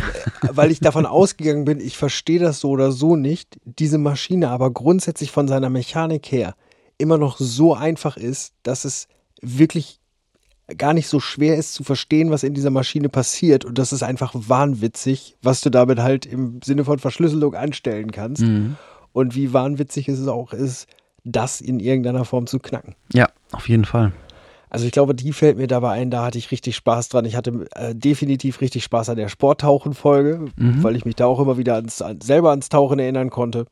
weil 0.49 0.71
ich 0.71 0.79
davon 0.79 1.05
ausgegangen 1.05 1.65
bin, 1.65 1.79
ich 1.79 1.97
verstehe 1.97 2.39
das 2.39 2.59
so 2.59 2.69
oder 2.69 2.91
so 2.91 3.15
nicht, 3.15 3.57
diese 3.63 3.97
Maschine 3.97 4.49
aber 4.49 4.71
grundsätzlich 4.71 5.31
von 5.31 5.47
seiner 5.47 5.69
Mechanik 5.69 6.31
her 6.31 6.55
immer 6.97 7.17
noch 7.17 7.37
so 7.37 7.73
einfach 7.73 8.17
ist, 8.17 8.53
dass 8.63 8.85
es 8.85 9.07
wirklich 9.41 9.99
gar 10.77 10.93
nicht 10.93 11.07
so 11.07 11.19
schwer 11.19 11.57
ist 11.57 11.73
zu 11.73 11.83
verstehen, 11.83 12.31
was 12.31 12.43
in 12.43 12.53
dieser 12.53 12.71
Maschine 12.71 13.09
passiert. 13.09 13.65
Und 13.65 13.77
das 13.77 13.93
ist 13.93 14.03
einfach 14.03 14.33
wahnwitzig, 14.33 15.37
was 15.41 15.61
du 15.61 15.69
damit 15.69 15.99
halt 15.99 16.25
im 16.25 16.59
Sinne 16.63 16.85
von 16.85 16.99
Verschlüsselung 16.99 17.53
anstellen 17.53 18.11
kannst. 18.11 18.41
Mhm. 18.41 18.77
Und 19.13 19.35
wie 19.35 19.53
wahnwitzig 19.53 20.09
es 20.09 20.27
auch 20.27 20.53
ist, 20.53 20.87
das 21.25 21.59
in 21.59 21.79
irgendeiner 21.79 22.23
Form 22.23 22.47
zu 22.47 22.59
knacken. 22.59 22.95
Ja, 23.13 23.27
auf 23.51 23.67
jeden 23.67 23.83
Fall. 23.85 24.13
Also 24.69 24.85
ich 24.85 24.91
glaube, 24.91 25.15
die 25.15 25.31
fällt 25.33 25.57
mir 25.57 25.67
dabei 25.67 25.91
ein, 25.91 26.11
da 26.11 26.25
hatte 26.25 26.37
ich 26.37 26.51
richtig 26.51 26.75
Spaß 26.75 27.09
dran. 27.09 27.25
Ich 27.25 27.35
hatte 27.35 27.65
äh, 27.75 27.95
definitiv 27.95 28.61
richtig 28.61 28.83
Spaß 28.83 29.09
an 29.09 29.15
der 29.17 29.29
Sporttauchen-Folge, 29.29 30.45
Mhm. 30.57 30.83
weil 30.83 30.95
ich 30.95 31.05
mich 31.05 31.15
da 31.15 31.25
auch 31.25 31.39
immer 31.39 31.57
wieder 31.57 31.75
ans, 31.75 32.01
an, 32.01 32.19
selber 32.21 32.49
ans 32.51 32.69
Tauchen 32.69 32.99
erinnern 32.99 33.29
konnte. 33.29 33.65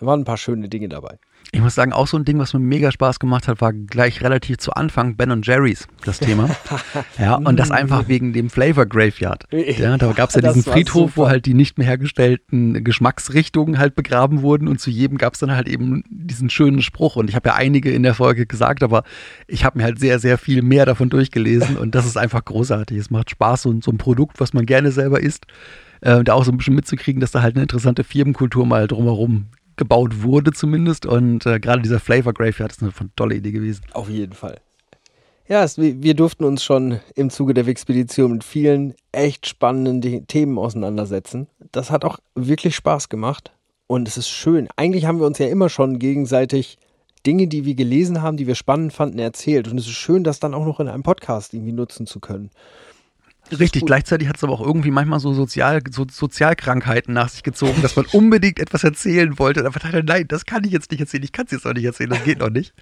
Da 0.00 0.06
waren 0.06 0.20
ein 0.20 0.24
paar 0.24 0.38
schöne 0.38 0.68
Dinge 0.68 0.88
dabei. 0.88 1.18
Ich 1.50 1.60
muss 1.60 1.74
sagen, 1.74 1.92
auch 1.92 2.06
so 2.06 2.16
ein 2.16 2.24
Ding, 2.24 2.38
was 2.38 2.54
mir 2.54 2.60
mega 2.60 2.90
Spaß 2.90 3.18
gemacht 3.18 3.46
hat, 3.46 3.60
war 3.60 3.72
gleich 3.72 4.22
relativ 4.22 4.58
zu 4.58 4.72
Anfang 4.72 5.16
Ben 5.16 5.30
und 5.30 5.46
Jerry's, 5.46 5.86
das 6.04 6.18
Thema. 6.18 6.48
ja, 7.18 7.34
und 7.34 7.58
das 7.58 7.70
einfach 7.70 8.08
wegen 8.08 8.32
dem 8.32 8.48
Flavor 8.48 8.86
Graveyard. 8.86 9.44
Ja, 9.50 9.98
da 9.98 10.12
gab 10.12 10.30
es 10.30 10.36
ja 10.36 10.40
diesen 10.40 10.62
Friedhof, 10.62 11.16
wo 11.16 11.22
super. 11.22 11.30
halt 11.30 11.46
die 11.46 11.52
nicht 11.52 11.76
mehr 11.76 11.86
hergestellten 11.86 12.84
Geschmacksrichtungen 12.84 13.78
halt 13.78 13.94
begraben 13.94 14.40
wurden 14.42 14.66
und 14.66 14.80
zu 14.80 14.90
jedem 14.90 15.18
gab 15.18 15.34
es 15.34 15.40
dann 15.40 15.50
halt 15.50 15.68
eben 15.68 16.04
diesen 16.08 16.48
schönen 16.48 16.80
Spruch. 16.80 17.16
Und 17.16 17.28
ich 17.28 17.36
habe 17.36 17.50
ja 17.50 17.54
einige 17.54 17.90
in 17.90 18.02
der 18.02 18.14
Folge 18.14 18.46
gesagt, 18.46 18.82
aber 18.82 19.02
ich 19.46 19.64
habe 19.64 19.78
mir 19.78 19.84
halt 19.84 19.98
sehr, 19.98 20.18
sehr 20.18 20.38
viel 20.38 20.62
mehr 20.62 20.86
davon 20.86 21.10
durchgelesen 21.10 21.76
und 21.76 21.94
das 21.94 22.06
ist 22.06 22.16
einfach 22.16 22.44
großartig. 22.44 22.96
Es 22.96 23.10
macht 23.10 23.30
Spaß, 23.30 23.62
so, 23.62 23.78
so 23.82 23.90
ein 23.90 23.98
Produkt, 23.98 24.40
was 24.40 24.54
man 24.54 24.64
gerne 24.64 24.90
selber 24.90 25.20
isst, 25.20 25.46
äh, 26.00 26.24
da 26.24 26.32
auch 26.32 26.44
so 26.44 26.50
ein 26.50 26.56
bisschen 26.56 26.74
mitzukriegen, 26.74 27.20
dass 27.20 27.30
da 27.30 27.42
halt 27.42 27.56
eine 27.56 27.62
interessante 27.62 28.04
Firmenkultur 28.04 28.66
mal 28.66 28.86
drumherum 28.88 29.48
gebaut 29.76 30.22
wurde 30.22 30.52
zumindest 30.52 31.06
und 31.06 31.46
äh, 31.46 31.60
gerade 31.60 31.82
dieser 31.82 32.00
Flavor 32.00 32.32
Graveyard 32.32 32.72
ist 32.72 32.82
eine 32.82 32.92
tolle 33.16 33.36
Idee 33.36 33.52
gewesen. 33.52 33.82
Auf 33.92 34.08
jeden 34.08 34.32
Fall. 34.32 34.60
Ja, 35.48 35.64
es, 35.64 35.76
wir 35.76 36.14
durften 36.14 36.44
uns 36.44 36.62
schon 36.62 37.00
im 37.14 37.28
Zuge 37.28 37.52
der 37.52 37.66
Wixpedition 37.66 38.32
mit 38.32 38.44
vielen 38.44 38.94
echt 39.10 39.46
spannenden 39.46 40.00
De 40.00 40.22
Themen 40.22 40.58
auseinandersetzen. 40.58 41.48
Das 41.72 41.90
hat 41.90 42.04
auch 42.04 42.18
wirklich 42.34 42.76
Spaß 42.76 43.08
gemacht 43.08 43.52
und 43.86 44.08
es 44.08 44.16
ist 44.16 44.28
schön. 44.28 44.68
Eigentlich 44.76 45.04
haben 45.04 45.18
wir 45.18 45.26
uns 45.26 45.38
ja 45.38 45.48
immer 45.48 45.68
schon 45.68 45.98
gegenseitig 45.98 46.78
Dinge, 47.26 47.48
die 47.48 47.64
wir 47.64 47.74
gelesen 47.74 48.22
haben, 48.22 48.36
die 48.36 48.46
wir 48.46 48.54
spannend 48.54 48.92
fanden, 48.92 49.18
erzählt. 49.18 49.68
Und 49.68 49.78
es 49.78 49.86
ist 49.86 49.92
schön, 49.92 50.24
das 50.24 50.40
dann 50.40 50.54
auch 50.54 50.64
noch 50.64 50.80
in 50.80 50.88
einem 50.88 51.02
Podcast 51.02 51.54
irgendwie 51.54 51.72
nutzen 51.72 52.06
zu 52.06 52.20
können. 52.20 52.50
Richtig, 53.50 53.84
gleichzeitig 53.84 54.28
hat 54.28 54.36
es 54.36 54.44
aber 54.44 54.54
auch 54.54 54.60
irgendwie 54.60 54.90
manchmal 54.90 55.20
so, 55.20 55.34
Sozial, 55.34 55.82
so 55.90 56.06
Sozialkrankheiten 56.10 57.12
nach 57.12 57.28
sich 57.28 57.42
gezogen, 57.42 57.82
dass 57.82 57.96
man 57.96 58.06
unbedingt 58.06 58.58
etwas 58.58 58.82
erzählen 58.84 59.38
wollte. 59.38 59.60
Und 59.60 59.66
einfach 59.66 59.80
dachte, 59.80 60.02
nein, 60.02 60.26
das 60.28 60.46
kann 60.46 60.64
ich 60.64 60.70
jetzt 60.70 60.90
nicht 60.90 61.00
erzählen, 61.00 61.22
ich 61.24 61.32
kann 61.32 61.46
es 61.46 61.52
jetzt 61.52 61.66
auch 61.66 61.74
nicht 61.74 61.84
erzählen, 61.84 62.10
das 62.10 62.24
geht 62.24 62.38
noch 62.38 62.50
nicht. 62.50 62.72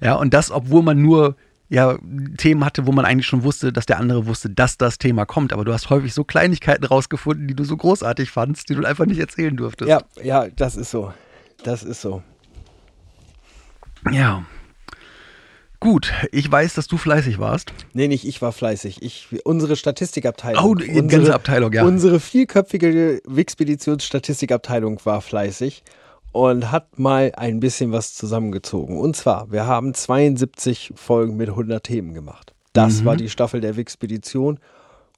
Ja, 0.00 0.14
und 0.14 0.34
das, 0.34 0.50
obwohl 0.50 0.82
man 0.82 1.00
nur 1.00 1.36
ja, 1.68 1.96
Themen 2.36 2.64
hatte, 2.64 2.86
wo 2.86 2.92
man 2.92 3.04
eigentlich 3.04 3.26
schon 3.26 3.44
wusste, 3.44 3.72
dass 3.72 3.86
der 3.86 3.98
andere 3.98 4.26
wusste, 4.26 4.50
dass 4.50 4.76
das 4.76 4.98
Thema 4.98 5.24
kommt. 5.24 5.52
Aber 5.52 5.64
du 5.64 5.72
hast 5.72 5.88
häufig 5.88 6.12
so 6.12 6.24
Kleinigkeiten 6.24 6.84
rausgefunden, 6.84 7.46
die 7.46 7.54
du 7.54 7.62
so 7.62 7.76
großartig 7.76 8.30
fandst, 8.30 8.68
die 8.68 8.74
du 8.74 8.84
einfach 8.84 9.06
nicht 9.06 9.20
erzählen 9.20 9.56
durftest. 9.56 9.88
Ja, 9.88 10.02
ja, 10.22 10.48
das 10.48 10.74
ist 10.74 10.90
so. 10.90 11.14
Das 11.62 11.84
ist 11.84 12.00
so. 12.00 12.22
Ja. 14.10 14.44
Gut, 15.80 16.12
ich 16.30 16.50
weiß, 16.50 16.74
dass 16.74 16.88
du 16.88 16.98
fleißig 16.98 17.38
warst. 17.38 17.72
Nee, 17.94 18.06
nicht 18.06 18.26
ich 18.26 18.42
war 18.42 18.52
fleißig. 18.52 19.02
Ich, 19.02 19.28
unsere 19.44 19.76
Statistikabteilung. 19.76 20.62
Oh, 20.62 20.74
die 20.74 20.92
ganze 21.06 21.34
Abteilung, 21.34 21.72
ja. 21.72 21.84
Unsere 21.84 22.20
vierköpfige 22.20 23.22
Wixpeditionsstatistikabteilung 23.26 25.00
war 25.04 25.20
fleißig 25.20 25.82
und 26.32 26.70
hat 26.70 26.98
mal 26.98 27.32
ein 27.36 27.60
bisschen 27.60 27.92
was 27.92 28.14
zusammengezogen. 28.14 28.98
Und 28.98 29.16
zwar, 29.16 29.50
wir 29.50 29.66
haben 29.66 29.94
72 29.94 30.92
Folgen 30.94 31.36
mit 31.36 31.48
100 31.48 31.82
Themen 31.82 32.14
gemacht. 32.14 32.52
Das 32.72 33.00
Mhm. 33.00 33.04
war 33.06 33.16
die 33.16 33.28
Staffel 33.30 33.60
der 33.60 33.76
Wixpedition. 33.76 34.58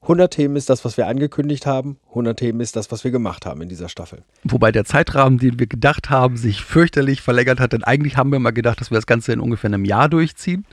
100 0.03 0.33
Themen 0.33 0.55
ist 0.55 0.69
das, 0.69 0.83
was 0.83 0.97
wir 0.97 1.07
angekündigt 1.07 1.65
haben. 1.65 1.97
100 2.09 2.37
Themen 2.37 2.59
ist 2.59 2.75
das, 2.75 2.91
was 2.91 3.03
wir 3.03 3.11
gemacht 3.11 3.45
haben 3.45 3.61
in 3.61 3.69
dieser 3.69 3.89
Staffel. 3.89 4.23
Wobei 4.43 4.71
der 4.71 4.85
Zeitrahmen, 4.85 5.39
den 5.39 5.59
wir 5.59 5.67
gedacht 5.67 6.09
haben, 6.09 6.37
sich 6.37 6.61
fürchterlich 6.61 7.21
verlängert 7.21 7.59
hat. 7.59 7.73
Denn 7.73 7.83
eigentlich 7.83 8.17
haben 8.17 8.31
wir 8.31 8.39
mal 8.39 8.51
gedacht, 8.51 8.81
dass 8.81 8.91
wir 8.91 8.97
das 8.97 9.07
Ganze 9.07 9.31
in 9.31 9.39
ungefähr 9.39 9.69
einem 9.69 9.85
Jahr 9.85 10.09
durchziehen. 10.09 10.65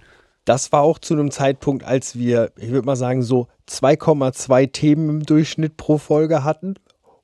Das 0.45 0.73
war 0.73 0.83
auch 0.83 0.99
zu 0.99 1.15
einem 1.15 1.31
Zeitpunkt, 1.31 1.85
als 1.85 2.17
wir, 2.17 2.51
ich 2.57 2.71
würde 2.71 2.87
mal 2.87 2.97
sagen, 2.97 3.23
so 3.23 3.47
2,2 3.69 4.73
Themen 4.73 5.09
im 5.09 5.23
Durchschnitt 5.23 5.77
pro 5.77 5.99
Folge 5.99 6.43
hatten 6.43 6.75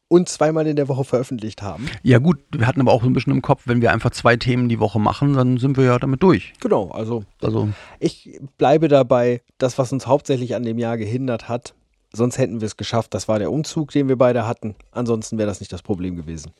und 0.08 0.28
zweimal 0.28 0.66
in 0.66 0.76
der 0.76 0.88
Woche 0.88 1.04
veröffentlicht 1.04 1.62
haben. 1.62 1.86
Ja 2.02 2.18
gut, 2.18 2.38
wir 2.52 2.66
hatten 2.66 2.80
aber 2.80 2.92
auch 2.92 3.02
so 3.02 3.08
ein 3.08 3.12
bisschen 3.12 3.32
im 3.32 3.42
Kopf, 3.42 3.62
wenn 3.64 3.80
wir 3.82 3.92
einfach 3.92 4.10
zwei 4.10 4.36
Themen 4.36 4.68
die 4.68 4.78
Woche 4.78 5.00
machen, 5.00 5.34
dann 5.34 5.58
sind 5.58 5.76
wir 5.76 5.84
ja 5.84 5.98
damit 5.98 6.22
durch. 6.22 6.52
Genau, 6.60 6.90
also 6.90 7.24
Also 7.42 7.68
ich 7.98 8.38
bleibe 8.58 8.88
dabei, 8.88 9.42
das, 9.58 9.78
was 9.78 9.92
uns 9.92 10.06
hauptsächlich 10.06 10.54
an 10.54 10.62
dem 10.62 10.78
Jahr 10.78 10.96
gehindert 10.96 11.48
hat, 11.48 11.74
sonst 12.12 12.38
hätten 12.38 12.60
wir 12.60 12.66
es 12.66 12.76
geschafft. 12.76 13.14
Das 13.14 13.28
war 13.28 13.38
der 13.38 13.52
Umzug, 13.52 13.90
den 13.90 14.08
wir 14.08 14.16
beide 14.16 14.46
hatten. 14.46 14.74
Ansonsten 14.92 15.38
wäre 15.38 15.48
das 15.48 15.60
nicht 15.60 15.72
das 15.72 15.82
Problem 15.82 16.16
gewesen. 16.16 16.52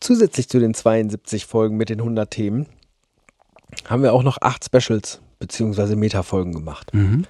Zusätzlich 0.00 0.48
zu 0.48 0.58
den 0.58 0.74
72 0.74 1.46
Folgen 1.46 1.76
mit 1.76 1.88
den 1.88 2.00
100 2.00 2.30
Themen 2.30 2.66
haben 3.86 4.02
wir 4.02 4.12
auch 4.12 4.22
noch 4.22 4.38
acht 4.40 4.64
Specials 4.64 5.20
bzw. 5.38 5.96
Metafolgen 5.96 6.52
gemacht. 6.52 6.92
mhm. 6.92 7.24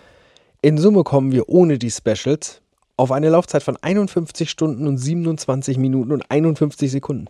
In 0.65 0.79
Summe 0.79 1.03
kommen 1.03 1.33
wir 1.33 1.49
ohne 1.49 1.77
die 1.77 1.91
Specials 1.91 2.63
auf 2.97 3.11
eine 3.11 3.31
Laufzeit 3.31 3.65
von 3.65 3.77
51 3.77 4.49
Stunden 4.49 4.87
und 4.87 4.97
27 4.97 5.77
Minuten 5.77 6.13
und 6.13 6.31
51 6.31 6.89
Sekunden. 6.89 7.27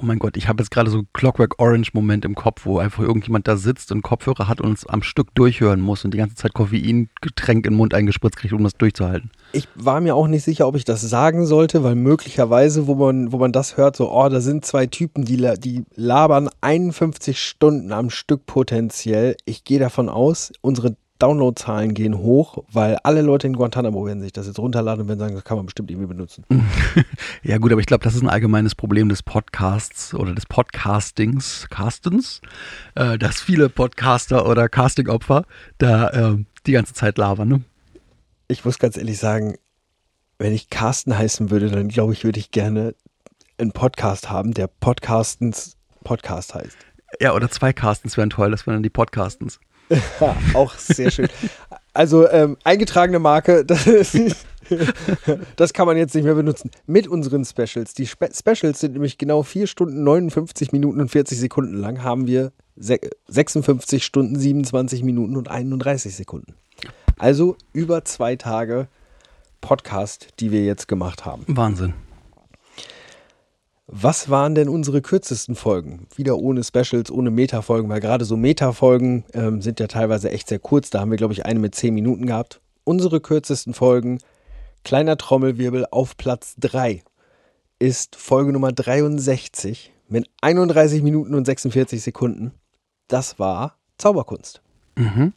Oh 0.00 0.04
mein 0.04 0.18
Gott, 0.18 0.36
ich 0.36 0.48
habe 0.48 0.62
jetzt 0.62 0.70
gerade 0.70 0.90
so 0.90 1.02
Clockwork 1.12 1.58
Orange 1.58 1.90
Moment 1.92 2.24
im 2.24 2.34
Kopf, 2.34 2.64
wo 2.64 2.78
einfach 2.78 3.02
irgendjemand 3.02 3.48
da 3.48 3.56
sitzt 3.56 3.90
und 3.92 4.02
Kopfhörer 4.02 4.48
hat 4.48 4.60
und 4.60 4.68
uns 4.68 4.86
am 4.86 5.02
Stück 5.02 5.34
durchhören 5.34 5.80
muss 5.80 6.04
und 6.04 6.14
die 6.14 6.18
ganze 6.18 6.36
Zeit 6.36 6.54
Koffeingetränk 6.54 7.66
in 7.66 7.72
den 7.72 7.76
Mund 7.76 7.94
eingespritzt 7.94 8.36
kriegt, 8.36 8.54
um 8.54 8.62
das 8.62 8.74
durchzuhalten. 8.74 9.30
Ich 9.52 9.66
war 9.74 10.00
mir 10.00 10.14
auch 10.14 10.28
nicht 10.28 10.44
sicher, 10.44 10.68
ob 10.68 10.76
ich 10.76 10.84
das 10.84 11.00
sagen 11.00 11.46
sollte, 11.46 11.82
weil 11.82 11.94
möglicherweise, 11.94 12.86
wo 12.86 12.94
man, 12.94 13.32
wo 13.32 13.38
man 13.38 13.52
das 13.52 13.76
hört, 13.76 13.96
so, 13.96 14.12
oh, 14.12 14.28
da 14.28 14.40
sind 14.40 14.64
zwei 14.64 14.86
Typen, 14.86 15.24
die, 15.24 15.36
die 15.58 15.84
labern 15.94 16.48
51 16.60 17.40
Stunden 17.40 17.92
am 17.92 18.10
Stück 18.10 18.46
potenziell. 18.46 19.36
Ich 19.44 19.64
gehe 19.64 19.80
davon 19.80 20.08
aus, 20.08 20.52
unsere 20.60 20.96
Downloadzahlen 21.18 21.94
gehen 21.94 22.18
hoch, 22.18 22.64
weil 22.72 22.96
alle 23.02 23.22
Leute 23.22 23.46
in 23.46 23.54
Guantanamo 23.54 24.06
werden 24.06 24.20
sich 24.20 24.32
das 24.32 24.46
jetzt 24.46 24.58
runterladen 24.58 25.02
und 25.02 25.08
werden 25.08 25.18
sagen, 25.18 25.34
das 25.34 25.44
kann 25.44 25.56
man 25.56 25.66
bestimmt 25.66 25.90
irgendwie 25.90 26.08
benutzen. 26.08 26.44
Ja 27.42 27.58
gut, 27.58 27.72
aber 27.72 27.80
ich 27.80 27.86
glaube, 27.86 28.04
das 28.04 28.14
ist 28.14 28.22
ein 28.22 28.28
allgemeines 28.28 28.74
Problem 28.74 29.08
des 29.08 29.22
Podcasts 29.22 30.12
oder 30.12 30.34
des 30.34 30.46
Podcastings, 30.46 31.68
Castens, 31.70 32.40
äh, 32.94 33.16
dass 33.16 33.40
viele 33.40 33.68
Podcaster 33.68 34.46
oder 34.46 34.68
Castingopfer 34.68 35.44
da 35.78 36.08
äh, 36.10 36.44
die 36.66 36.72
ganze 36.72 36.94
Zeit 36.94 37.16
labern. 37.16 37.48
Ne? 37.48 37.60
Ich 38.48 38.64
muss 38.64 38.78
ganz 38.78 38.96
ehrlich 38.96 39.18
sagen, 39.18 39.54
wenn 40.38 40.52
ich 40.52 40.68
Carsten 40.68 41.16
heißen 41.16 41.50
würde, 41.50 41.70
dann 41.70 41.88
glaube 41.88 42.12
ich, 42.12 42.24
würde 42.24 42.38
ich 42.38 42.50
gerne 42.50 42.94
einen 43.58 43.72
Podcast 43.72 44.30
haben, 44.30 44.52
der 44.52 44.66
Podcastens 44.66 45.76
Podcast 46.04 46.54
heißt. 46.54 46.76
Ja, 47.20 47.34
oder 47.34 47.50
zwei 47.50 47.72
Castens 47.72 48.16
wären 48.16 48.30
toll, 48.30 48.50
das 48.50 48.66
wären 48.66 48.76
dann 48.76 48.82
die 48.82 48.90
Podcastens. 48.90 49.60
Auch 50.54 50.74
sehr 50.74 51.10
schön. 51.10 51.28
Also 51.94 52.28
ähm, 52.28 52.56
eingetragene 52.64 53.18
Marke, 53.18 53.64
das, 53.66 53.86
ist, 53.86 54.46
das 55.56 55.72
kann 55.72 55.86
man 55.86 55.96
jetzt 55.96 56.14
nicht 56.14 56.24
mehr 56.24 56.34
benutzen. 56.34 56.70
Mit 56.86 57.08
unseren 57.08 57.44
Specials. 57.44 57.94
Die 57.94 58.06
Spe 58.06 58.28
Specials 58.32 58.80
sind 58.80 58.92
nämlich 58.92 59.18
genau 59.18 59.42
4 59.42 59.66
Stunden 59.66 60.04
59 60.04 60.72
Minuten 60.72 61.00
und 61.00 61.10
40 61.10 61.38
Sekunden 61.38 61.74
lang. 61.74 62.02
Haben 62.02 62.26
wir 62.26 62.52
se 62.76 62.98
56 63.28 64.04
Stunden 64.04 64.38
27 64.38 65.02
Minuten 65.02 65.36
und 65.36 65.48
31 65.48 66.14
Sekunden. 66.14 66.54
Also 67.18 67.56
über 67.72 68.04
zwei 68.04 68.36
Tage 68.36 68.86
Podcast, 69.60 70.28
die 70.38 70.52
wir 70.52 70.64
jetzt 70.64 70.86
gemacht 70.86 71.24
haben. 71.24 71.44
Wahnsinn. 71.48 71.94
Was 73.90 74.28
waren 74.28 74.54
denn 74.54 74.68
unsere 74.68 75.00
kürzesten 75.00 75.56
Folgen? 75.56 76.08
Wieder 76.14 76.36
ohne 76.36 76.62
Specials, 76.62 77.10
ohne 77.10 77.30
Meta-Folgen, 77.30 77.88
weil 77.88 78.00
gerade 78.00 78.26
so 78.26 78.36
Meta-Folgen 78.36 79.24
ähm, 79.32 79.62
sind 79.62 79.80
ja 79.80 79.86
teilweise 79.86 80.30
echt 80.30 80.48
sehr 80.48 80.58
kurz. 80.58 80.90
Da 80.90 81.00
haben 81.00 81.10
wir, 81.10 81.16
glaube 81.16 81.32
ich, 81.32 81.46
eine 81.46 81.58
mit 81.58 81.74
10 81.74 81.94
Minuten 81.94 82.26
gehabt. 82.26 82.60
Unsere 82.84 83.22
kürzesten 83.22 83.72
Folgen, 83.72 84.18
kleiner 84.84 85.16
Trommelwirbel 85.16 85.86
auf 85.90 86.18
Platz 86.18 86.54
3, 86.58 87.02
ist 87.78 88.14
Folge 88.16 88.52
Nummer 88.52 88.72
63 88.72 89.90
mit 90.08 90.28
31 90.42 91.02
Minuten 91.02 91.34
und 91.34 91.46
46 91.46 92.02
Sekunden. 92.02 92.52
Das 93.08 93.38
war 93.38 93.78
Zauberkunst. 93.96 94.60
Mhm. 94.96 95.32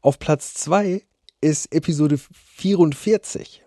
Auf 0.00 0.18
Platz 0.18 0.54
2 0.54 1.02
ist 1.40 1.72
Episode 1.72 2.18
44 2.18 3.61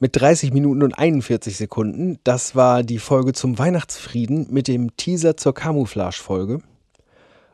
mit 0.00 0.16
30 0.16 0.52
Minuten 0.52 0.82
und 0.82 0.98
41 0.98 1.56
Sekunden. 1.56 2.18
Das 2.24 2.54
war 2.54 2.82
die 2.82 2.98
Folge 2.98 3.32
zum 3.32 3.58
Weihnachtsfrieden 3.58 4.46
mit 4.50 4.68
dem 4.68 4.96
Teaser 4.96 5.36
zur 5.36 5.54
Camouflage-Folge. 5.54 6.60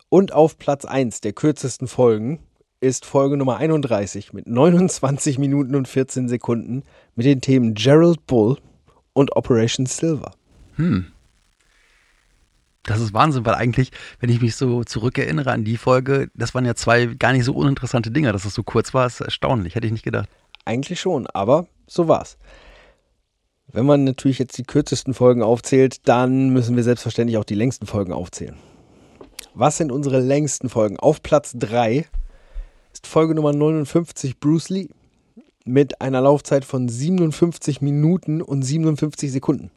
Und 0.08 0.32
auf 0.32 0.58
Platz 0.58 0.84
1 0.84 1.20
der 1.22 1.32
kürzesten 1.32 1.88
Folgen 1.88 2.40
ist 2.80 3.06
Folge 3.06 3.36
Nummer 3.36 3.56
31 3.56 4.32
mit 4.32 4.46
29 4.46 5.38
Minuten 5.38 5.74
und 5.74 5.88
14 5.88 6.28
Sekunden 6.28 6.82
mit 7.14 7.26
den 7.26 7.40
Themen 7.40 7.74
Gerald 7.74 8.26
Bull 8.26 8.58
und 9.14 9.34
Operation 9.36 9.86
Silver. 9.86 10.32
Hm. 10.76 11.06
Das 12.82 13.00
ist 13.00 13.14
Wahnsinn, 13.14 13.46
weil 13.46 13.54
eigentlich, 13.54 13.90
wenn 14.20 14.28
ich 14.28 14.42
mich 14.42 14.56
so 14.56 14.84
zurückerinnere 14.84 15.50
an 15.50 15.64
die 15.64 15.78
Folge, 15.78 16.28
das 16.34 16.54
waren 16.54 16.66
ja 16.66 16.74
zwei 16.74 17.06
gar 17.06 17.32
nicht 17.32 17.44
so 17.44 17.54
uninteressante 17.54 18.10
Dinger, 18.10 18.32
dass 18.32 18.44
es 18.44 18.52
so 18.52 18.62
kurz 18.62 18.92
war, 18.92 19.06
ist 19.06 19.22
erstaunlich, 19.22 19.74
hätte 19.74 19.86
ich 19.86 19.92
nicht 19.92 20.04
gedacht. 20.04 20.28
Eigentlich 20.66 21.00
schon, 21.00 21.26
aber 21.28 21.66
so 21.87 22.09
war's. 22.09 22.37
Wenn 23.69 23.87
man 23.87 24.05
natürlich 24.05 24.38
jetzt 24.38 24.57
die 24.59 24.62
kürzesten 24.62 25.14
Folgen 25.14 25.43
aufzählt, 25.43 26.07
dann 26.07 26.50
müssen 26.50 26.76
wir 26.76 26.85
selbstverständlich 26.85 27.38
auch 27.38 27.45
die 27.45 27.55
längsten 27.55 27.87
Folgen 27.87 28.12
aufzählen. 28.12 28.57
Was 29.55 29.76
sind 29.76 29.91
unsere 29.91 30.21
längsten 30.21 30.69
Folgen? 30.69 30.99
Auf 30.99 31.23
Platz 31.23 31.55
3 31.57 32.07
ist 32.93 33.07
Folge 33.07 33.35
Nummer 33.35 33.53
59 33.53 34.38
Bruce 34.38 34.69
Lee 34.69 34.88
mit 35.64 36.00
einer 36.00 36.21
Laufzeit 36.21 36.64
von 36.64 36.88
57 36.88 37.81
Minuten 37.81 38.43
und 38.43 38.62
57 38.62 39.33
Sekunden. 39.33 39.71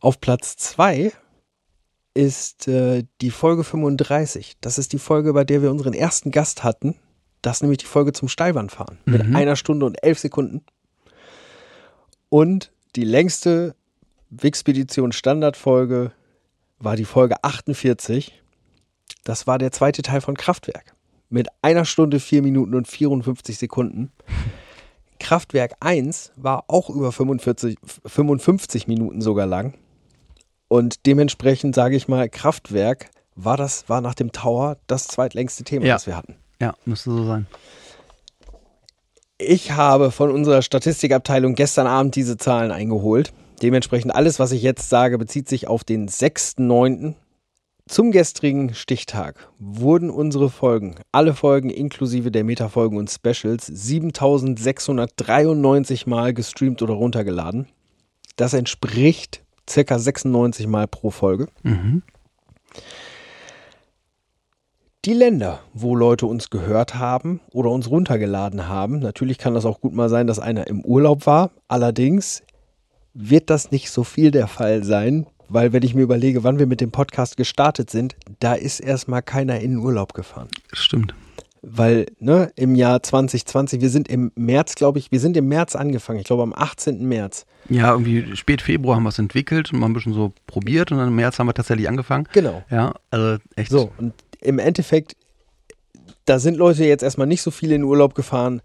Auf 0.00 0.20
Platz 0.20 0.56
2 0.56 1.12
ist 2.14 2.68
äh, 2.68 3.04
die 3.20 3.30
Folge 3.30 3.64
35. 3.64 4.56
Das 4.60 4.78
ist 4.78 4.92
die 4.92 4.98
Folge, 4.98 5.32
bei 5.32 5.44
der 5.44 5.62
wir 5.62 5.70
unseren 5.70 5.94
ersten 5.94 6.30
Gast 6.30 6.64
hatten. 6.64 6.96
Das 7.42 7.56
ist 7.58 7.62
nämlich 7.62 7.78
die 7.78 7.86
Folge 7.86 8.12
zum 8.12 8.28
Steilwandfahren 8.28 8.98
mit 9.04 9.26
Mhm. 9.26 9.36
einer 9.36 9.56
Stunde 9.56 9.84
und 9.86 10.02
elf 10.02 10.18
Sekunden. 10.18 10.64
Und 12.28 12.72
die 12.96 13.04
längste 13.04 13.74
Wixpedition 14.30 15.12
Standardfolge 15.12 16.12
war 16.78 16.96
die 16.96 17.04
Folge 17.04 17.42
48. 17.42 18.40
Das 19.24 19.46
war 19.46 19.58
der 19.58 19.72
zweite 19.72 20.02
Teil 20.02 20.20
von 20.20 20.36
Kraftwerk 20.36 20.94
mit 21.28 21.48
einer 21.62 21.84
Stunde, 21.84 22.20
vier 22.20 22.42
Minuten 22.42 22.74
und 22.74 22.88
54 22.88 23.56
Sekunden. 23.58 24.12
Kraftwerk 25.18 25.74
1 25.80 26.32
war 26.36 26.64
auch 26.68 26.90
über 26.90 27.12
45, 27.12 27.76
55 28.06 28.86
Minuten 28.88 29.20
sogar 29.20 29.46
lang. 29.46 29.74
Und 30.68 31.06
dementsprechend 31.06 31.74
sage 31.74 31.96
ich 31.96 32.08
mal, 32.08 32.28
Kraftwerk 32.28 33.10
war 33.34 33.56
das, 33.56 33.88
war 33.88 34.00
nach 34.00 34.14
dem 34.14 34.32
Tower 34.32 34.78
das 34.86 35.06
zweitlängste 35.06 35.64
Thema, 35.64 35.86
Ja. 35.86 35.94
das 35.94 36.06
wir 36.06 36.16
hatten. 36.16 36.36
Ja, 36.62 36.74
müsste 36.84 37.10
so 37.10 37.26
sein. 37.26 37.46
Ich 39.36 39.72
habe 39.72 40.12
von 40.12 40.30
unserer 40.30 40.62
Statistikabteilung 40.62 41.56
gestern 41.56 41.88
Abend 41.88 42.14
diese 42.14 42.36
Zahlen 42.36 42.70
eingeholt. 42.70 43.32
Dementsprechend 43.62 44.14
alles, 44.14 44.38
was 44.38 44.52
ich 44.52 44.62
jetzt 44.62 44.88
sage, 44.88 45.18
bezieht 45.18 45.48
sich 45.48 45.66
auf 45.66 45.82
den 45.82 46.06
Zum 46.06 47.16
gestrigen 48.12 48.74
Stichtag 48.74 49.48
wurden 49.58 50.08
unsere 50.08 50.50
Folgen, 50.50 50.94
alle 51.10 51.34
Folgen 51.34 51.68
inklusive 51.68 52.30
der 52.30 52.44
Metafolgen 52.44 52.96
und 52.96 53.10
Specials, 53.10 53.66
7693 53.66 56.06
Mal 56.06 56.32
gestreamt 56.32 56.80
oder 56.80 56.94
runtergeladen. 56.94 57.66
Das 58.36 58.54
entspricht 58.54 59.42
circa 59.68 59.98
96 59.98 60.68
Mal 60.68 60.86
pro 60.86 61.10
Folge. 61.10 61.48
Mhm. 61.64 62.04
Die 65.12 65.18
Länder, 65.18 65.60
wo 65.74 65.94
Leute 65.94 66.24
uns 66.24 66.48
gehört 66.48 66.94
haben 66.94 67.40
oder 67.50 67.68
uns 67.68 67.90
runtergeladen 67.90 68.66
haben, 68.66 68.98
natürlich 68.98 69.36
kann 69.36 69.52
das 69.52 69.66
auch 69.66 69.78
gut 69.82 69.92
mal 69.92 70.08
sein, 70.08 70.26
dass 70.26 70.38
einer 70.38 70.68
im 70.68 70.82
Urlaub 70.86 71.26
war. 71.26 71.50
Allerdings 71.68 72.42
wird 73.12 73.50
das 73.50 73.70
nicht 73.70 73.90
so 73.90 74.04
viel 74.04 74.30
der 74.30 74.46
Fall 74.46 74.84
sein, 74.84 75.26
weil 75.50 75.74
wenn 75.74 75.82
ich 75.82 75.94
mir 75.94 76.00
überlege, 76.00 76.44
wann 76.44 76.58
wir 76.58 76.66
mit 76.66 76.80
dem 76.80 76.92
Podcast 76.92 77.36
gestartet 77.36 77.90
sind, 77.90 78.16
da 78.40 78.54
ist 78.54 78.80
erstmal 78.80 79.20
keiner 79.20 79.60
in 79.60 79.72
den 79.72 79.80
Urlaub 79.80 80.14
gefahren. 80.14 80.48
Stimmt. 80.72 81.14
Weil 81.60 82.06
ne, 82.18 82.50
im 82.56 82.74
Jahr 82.74 83.02
2020, 83.02 83.82
wir 83.82 83.90
sind 83.90 84.08
im 84.08 84.32
März, 84.34 84.76
glaube 84.76 84.98
ich, 84.98 85.12
wir 85.12 85.20
sind 85.20 85.36
im 85.36 85.46
März 85.46 85.76
angefangen, 85.76 86.20
ich 86.20 86.24
glaube 86.24 86.42
am 86.42 86.54
18. 86.54 87.06
März. 87.06 87.44
Ja, 87.68 87.92
irgendwie 87.92 88.34
spät 88.34 88.62
Februar 88.62 88.96
haben 88.96 89.02
wir 89.02 89.10
es 89.10 89.18
entwickelt 89.18 89.74
und 89.74 89.78
mal 89.78 89.86
ein 89.88 89.92
bisschen 89.92 90.14
so 90.14 90.32
probiert 90.46 90.90
und 90.90 90.96
dann 90.96 91.08
im 91.08 91.16
März 91.16 91.38
haben 91.38 91.48
wir 91.48 91.54
tatsächlich 91.54 91.86
angefangen. 91.86 92.26
Genau. 92.32 92.64
Ja, 92.70 92.94
also 93.10 93.36
echt. 93.56 93.70
So, 93.70 93.92
und 93.98 94.14
im 94.42 94.58
Endeffekt, 94.58 95.16
da 96.24 96.38
sind 96.38 96.56
Leute 96.56 96.84
jetzt 96.84 97.02
erstmal 97.02 97.26
nicht 97.26 97.42
so 97.42 97.50
viele 97.50 97.74
in 97.74 97.84
Urlaub 97.84 98.14
gefahren. 98.14 98.62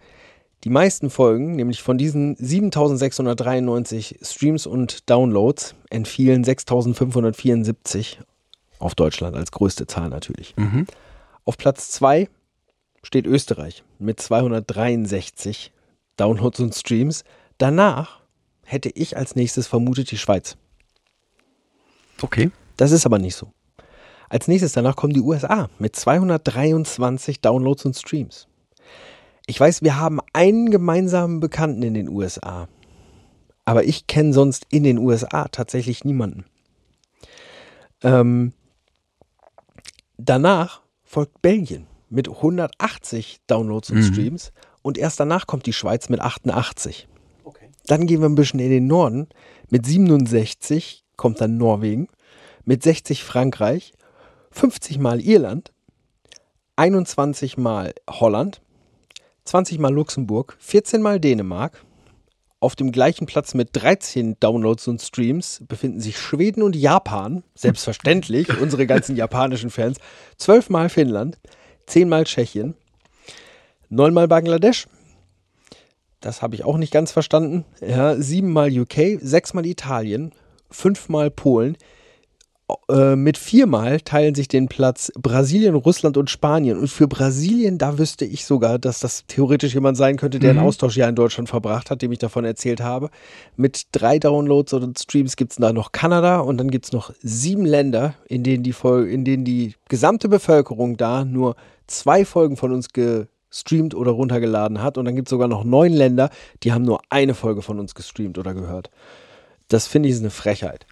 Die 0.63 0.69
meisten 0.69 1.10
Folgen, 1.10 1.55
nämlich 1.55 1.81
von 1.81 1.98
diesen 1.98 2.36
7693 2.36 4.19
Streams 4.22 4.65
und 4.65 5.10
Downloads, 5.10 5.75
entfielen 5.89 6.43
6574 6.43 8.19
auf 8.79 8.96
Deutschland 8.96 9.36
als 9.36 9.51
größte 9.51 9.88
Zahl 9.88 10.10
natürlich. 10.10 10.55
Mhm. 10.57 10.88
Auf 11.46 11.57
Platz 11.57 11.89
2 11.91 12.27
steht 13.03 13.27
Österreich 13.27 13.84
mit 14.00 14.19
263 14.19 15.72
Downloads 16.17 16.60
und 16.60 16.75
Streams. 16.75 17.24
Danach 17.57 18.22
hätte 18.65 18.89
ich 18.89 19.15
als 19.15 19.36
nächstes 19.36 19.67
vermutet 19.67 20.12
die 20.12 20.17
Schweiz. 20.17 20.57
Okay. 22.22 22.51
Das 22.75 22.91
ist 22.91 23.05
aber 23.05 23.19
nicht 23.19 23.36
so. 23.36 23.51
Als 24.29 24.48
nächstes 24.48 24.74
danach 24.74 24.96
kommen 24.96 25.13
die 25.13 25.22
USA 25.22 25.69
mit 25.79 25.96
223 25.96 27.41
Downloads 27.41 27.86
und 27.86 27.96
Streams. 27.96 28.48
Ich 29.46 29.60
weiß, 29.60 29.81
wir 29.81 29.98
haben 29.98 30.19
einen 30.34 30.69
gemeinsamen 30.72 31.39
Bekannten 31.39 31.81
in 31.84 31.93
den 31.93 32.10
USA. 32.10 32.67
Aber 33.63 33.84
ich 33.84 34.07
kenne 34.07 34.34
sonst 34.34 34.65
in 34.69 34.84
den 34.84 34.98
USA 34.98 35.48
tatsächlich 35.50 36.03
niemanden. 36.03 36.46
Ähm, 38.03 38.53
danach 40.17 40.81
folgt 41.03 41.41
Belgien 41.41 41.88
mit 42.10 42.27
180 42.29 43.39
Downloads 43.48 43.89
und 43.91 43.98
Mhm. 44.00 44.03
Streams. 44.03 44.51
Und 44.81 44.98
erst 44.98 45.19
danach 45.19 45.48
kommt 45.48 45.65
die 45.65 45.74
Schweiz 45.74 46.10
mit 46.10 46.22
88. 46.22 47.07
Dann 47.88 48.05
gehen 48.07 48.22
wir 48.22 48.29
ein 48.29 48.36
bisschen 48.36 48.60
in 48.60 48.69
den 48.69 48.88
Norden. 48.88 49.27
Mit 49.69 49.86
67 49.86 51.03
kommt 51.15 51.41
dann 51.41 51.57
Norwegen. 51.57 52.07
Mit 52.65 52.84
60 52.84 53.24
Frankreich. 53.24 53.93
50 54.58 54.98
mal 54.98 55.22
Irland. 55.22 55.72
21 56.78 57.58
mal 57.58 57.94
Holland. 58.10 58.60
20 59.46 59.78
mal 59.78 59.94
Luxemburg. 59.94 60.58
14 60.60 61.00
mal 61.00 61.20
Dänemark. 61.20 61.84
Auf 62.60 62.76
dem 62.76 62.92
gleichen 62.92 63.28
Platz 63.28 63.54
mit 63.54 63.70
13 63.74 64.40
Downloads 64.40 64.88
und 64.88 65.00
Streams 65.00 65.62
befinden 65.68 66.02
sich 66.02 66.18
Schweden 66.18 66.64
und 66.64 66.76
Japan. 66.76 67.44
Selbstverständlich, 67.54 68.50
unsere 68.60 68.88
ganzen 68.88 69.16
japanischen 69.16 69.70
Fans. 69.70 70.00
12 70.38 70.72
mal 70.72 70.90
Finnland. 70.90 71.38
10 71.86 72.10
mal 72.10 72.24
Tschechien. 72.24 72.74
9 73.90 74.12
mal 74.12 74.28
Bangladesch. 74.28 74.88
Das 76.20 76.42
habe 76.42 76.56
ich 76.56 76.64
auch 76.66 76.78
nicht 76.78 76.92
ganz 76.92 77.12
verstanden. 77.12 77.64
Ja, 77.80 78.16
7 78.16 78.52
mal 78.52 78.72
UK, 78.72 79.20
6 79.22 79.54
mal 79.54 79.68
Italien, 79.68 80.34
5 80.72 81.10
mal 81.10 81.30
Polen. 81.30 81.78
Äh, 82.89 83.15
mit 83.15 83.38
viermal 83.38 84.01
teilen 84.01 84.36
sich 84.36 84.50
den 84.50 84.67
Platz 84.67 85.09
Brasilien, 85.17 85.74
Russland 85.75 86.17
und 86.17 86.29
Spanien. 86.29 86.77
Und 86.77 86.89
für 86.89 87.07
Brasilien, 87.07 87.77
da 87.77 87.97
wüsste 87.97 88.25
ich 88.25 88.45
sogar, 88.45 88.77
dass 88.77 89.00
das 89.00 89.24
theoretisch 89.27 89.73
jemand 89.73 89.95
sein 89.95 90.17
könnte, 90.17 90.39
der 90.39 90.49
ein 90.51 90.58
Mhm. 90.58 90.63
Austauschjahr 90.63 91.08
in 91.08 91.15
Deutschland 91.15 91.47
verbracht 91.47 91.89
hat, 91.89 92.01
dem 92.01 92.12
ich 92.12 92.19
davon 92.19 92.43
erzählt 92.43 92.82
habe. 92.82 93.10
Mit 93.56 93.84
drei 93.93 94.19
Downloads 94.19 94.73
und 94.73 94.99
Streams 94.99 95.38
gibt 95.38 95.51
es 95.53 95.58
da 95.58 95.71
noch 95.71 95.93
Kanada 95.93 96.39
und 96.39 96.58
dann 96.58 96.69
gibt 96.69 96.86
es 96.86 96.91
noch 96.91 97.13
sieben 97.21 97.63
Länder, 97.65 98.15
in 98.27 98.43
denen, 98.43 98.63
die 98.63 98.75
in 98.84 99.23
denen 99.23 99.45
die 99.45 99.75
gesamte 99.88 100.27
Bevölkerung 100.27 100.97
da 100.97 101.23
nur 101.23 101.56
zwei 101.88 102.25
Folgen 102.25 102.58
von 102.58 102.73
uns 102.73 102.89
gestreamt 102.91 103.95
oder 103.95 104.12
runtergeladen 104.12 104.84
hat. 104.84 104.97
Und 104.97 105.06
dann 105.06 105.15
gibt 105.15 105.30
es 105.30 105.32
sogar 105.32 105.47
noch 105.47 105.63
neun 105.63 105.93
Länder, 105.93 106.30
die 106.63 106.73
haben 106.73 106.84
nur 106.84 106.99
eine 107.10 107.34
Folge 107.34 107.62
von 107.62 107.80
uns 107.80 107.95
gestreamt 107.95 108.38
oder 108.38 108.53
gehört. 108.53 108.89
Das 109.67 109.88
finde 109.88 110.10
ich 110.10 110.15
ist 110.15 110.21
eine 110.21 110.30
Frechheit. 110.30 110.86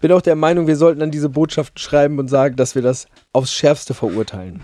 bin 0.00 0.12
auch 0.12 0.22
der 0.22 0.36
Meinung, 0.36 0.66
wir 0.66 0.76
sollten 0.76 1.00
an 1.02 1.10
diese 1.10 1.28
Botschaften 1.30 1.78
schreiben 1.78 2.18
und 2.18 2.28
sagen, 2.28 2.56
dass 2.56 2.74
wir 2.74 2.82
das 2.82 3.06
aufs 3.32 3.52
Schärfste 3.52 3.94
verurteilen. 3.94 4.60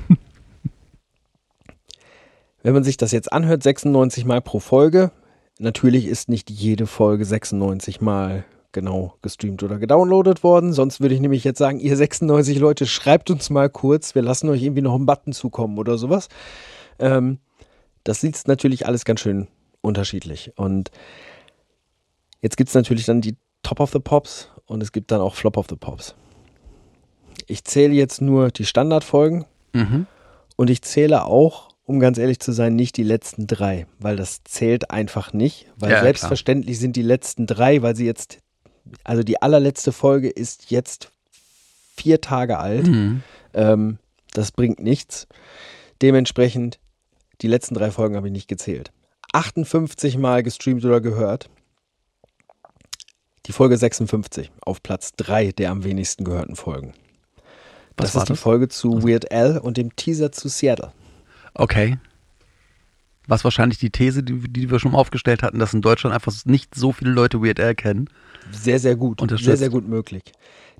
Wenn 2.62 2.74
man 2.74 2.84
sich 2.84 2.98
das 2.98 3.12
jetzt 3.12 3.32
anhört, 3.32 3.62
96 3.62 4.26
Mal 4.26 4.42
pro 4.42 4.60
Folge, 4.60 5.12
natürlich 5.58 6.06
ist 6.06 6.28
nicht 6.28 6.50
jede 6.50 6.86
Folge 6.86 7.24
96 7.24 8.02
Mal 8.02 8.44
genau 8.72 9.14
gestreamt 9.22 9.62
oder 9.62 9.78
gedownloadet 9.78 10.42
worden. 10.42 10.72
Sonst 10.72 11.00
würde 11.00 11.14
ich 11.14 11.20
nämlich 11.20 11.44
jetzt 11.44 11.58
sagen, 11.58 11.80
ihr 11.80 11.96
96 11.96 12.58
Leute, 12.58 12.84
schreibt 12.86 13.30
uns 13.30 13.48
mal 13.48 13.70
kurz, 13.70 14.14
wir 14.14 14.22
lassen 14.22 14.48
euch 14.50 14.62
irgendwie 14.62 14.82
noch 14.82 14.94
einen 14.94 15.06
Button 15.06 15.32
zukommen 15.32 15.78
oder 15.78 15.96
sowas. 15.96 16.28
Ähm, 16.98 17.38
das 18.04 18.20
sieht 18.20 18.46
natürlich 18.46 18.86
alles 18.86 19.04
ganz 19.04 19.20
schön 19.20 19.48
unterschiedlich. 19.80 20.52
Und 20.56 20.90
jetzt 22.42 22.56
gibt 22.56 22.68
es 22.68 22.74
natürlich 22.74 23.06
dann 23.06 23.20
die 23.20 23.36
Top 23.62 23.80
of 23.80 23.90
the 23.92 23.98
Pops 23.98 24.48
und 24.66 24.82
es 24.82 24.92
gibt 24.92 25.10
dann 25.10 25.20
auch 25.20 25.34
Flop 25.34 25.56
of 25.56 25.66
the 25.68 25.76
Pops. 25.76 26.14
Ich 27.46 27.64
zähle 27.64 27.94
jetzt 27.94 28.20
nur 28.20 28.50
die 28.50 28.64
Standardfolgen 28.64 29.44
Mhm. 29.72 30.06
und 30.56 30.70
ich 30.70 30.82
zähle 30.82 31.24
auch, 31.24 31.68
um 31.84 32.00
ganz 32.00 32.18
ehrlich 32.18 32.38
zu 32.40 32.52
sein, 32.52 32.76
nicht 32.76 32.96
die 32.96 33.02
letzten 33.02 33.46
drei, 33.46 33.86
weil 33.98 34.16
das 34.16 34.42
zählt 34.44 34.90
einfach 34.90 35.32
nicht. 35.32 35.66
Weil 35.76 35.90
Ja, 35.92 36.00
selbstverständlich 36.02 36.78
sind 36.78 36.96
die 36.96 37.02
letzten 37.02 37.46
drei, 37.46 37.82
weil 37.82 37.96
sie 37.96 38.06
jetzt, 38.06 38.38
also 39.04 39.22
die 39.22 39.42
allerletzte 39.42 39.92
Folge 39.92 40.28
ist 40.28 40.70
jetzt 40.70 41.10
vier 41.96 42.20
Tage 42.20 42.58
alt. 42.58 42.86
Mhm. 42.86 43.22
Ähm, 43.54 43.98
das 44.32 44.52
bringt 44.52 44.80
nichts. 44.80 45.26
Dementsprechend, 46.02 46.78
die 47.42 47.48
letzten 47.48 47.74
drei 47.74 47.90
Folgen 47.90 48.16
habe 48.16 48.28
ich 48.28 48.32
nicht 48.32 48.48
gezählt. 48.48 48.92
58 49.32 50.16
Mal 50.18 50.42
gestreamt 50.42 50.84
oder 50.84 51.00
gehört. 51.00 51.48
Die 53.46 53.52
Folge 53.52 53.76
56 53.76 54.50
auf 54.60 54.82
Platz 54.82 55.12
3 55.16 55.52
der 55.52 55.70
am 55.70 55.84
wenigsten 55.84 56.24
gehörten 56.24 56.56
Folgen. 56.56 56.92
Was 57.96 58.12
das 58.12 58.14
war 58.14 58.22
ist 58.22 58.28
die 58.28 58.32
das? 58.34 58.40
Folge 58.40 58.68
zu 58.68 59.02
Weird 59.02 59.32
Al 59.32 59.58
und 59.58 59.76
dem 59.76 59.94
Teaser 59.96 60.32
zu 60.32 60.48
Seattle. 60.48 60.92
Okay. 61.54 61.98
Was 63.26 63.44
wahrscheinlich 63.44 63.78
die 63.78 63.90
These, 63.90 64.22
die, 64.22 64.40
die 64.48 64.70
wir 64.70 64.78
schon 64.80 64.94
aufgestellt 64.94 65.42
hatten, 65.42 65.58
dass 65.58 65.74
in 65.74 65.82
Deutschland 65.82 66.14
einfach 66.14 66.32
nicht 66.44 66.74
so 66.74 66.92
viele 66.92 67.10
Leute 67.10 67.42
Weird 67.42 67.60
Al 67.60 67.74
kennen. 67.74 68.08
Sehr, 68.50 68.78
sehr 68.78 68.96
gut. 68.96 69.20
Unterstützt. 69.22 69.46
Sehr, 69.46 69.56
sehr 69.56 69.70
gut 69.70 69.86
möglich. 69.86 70.22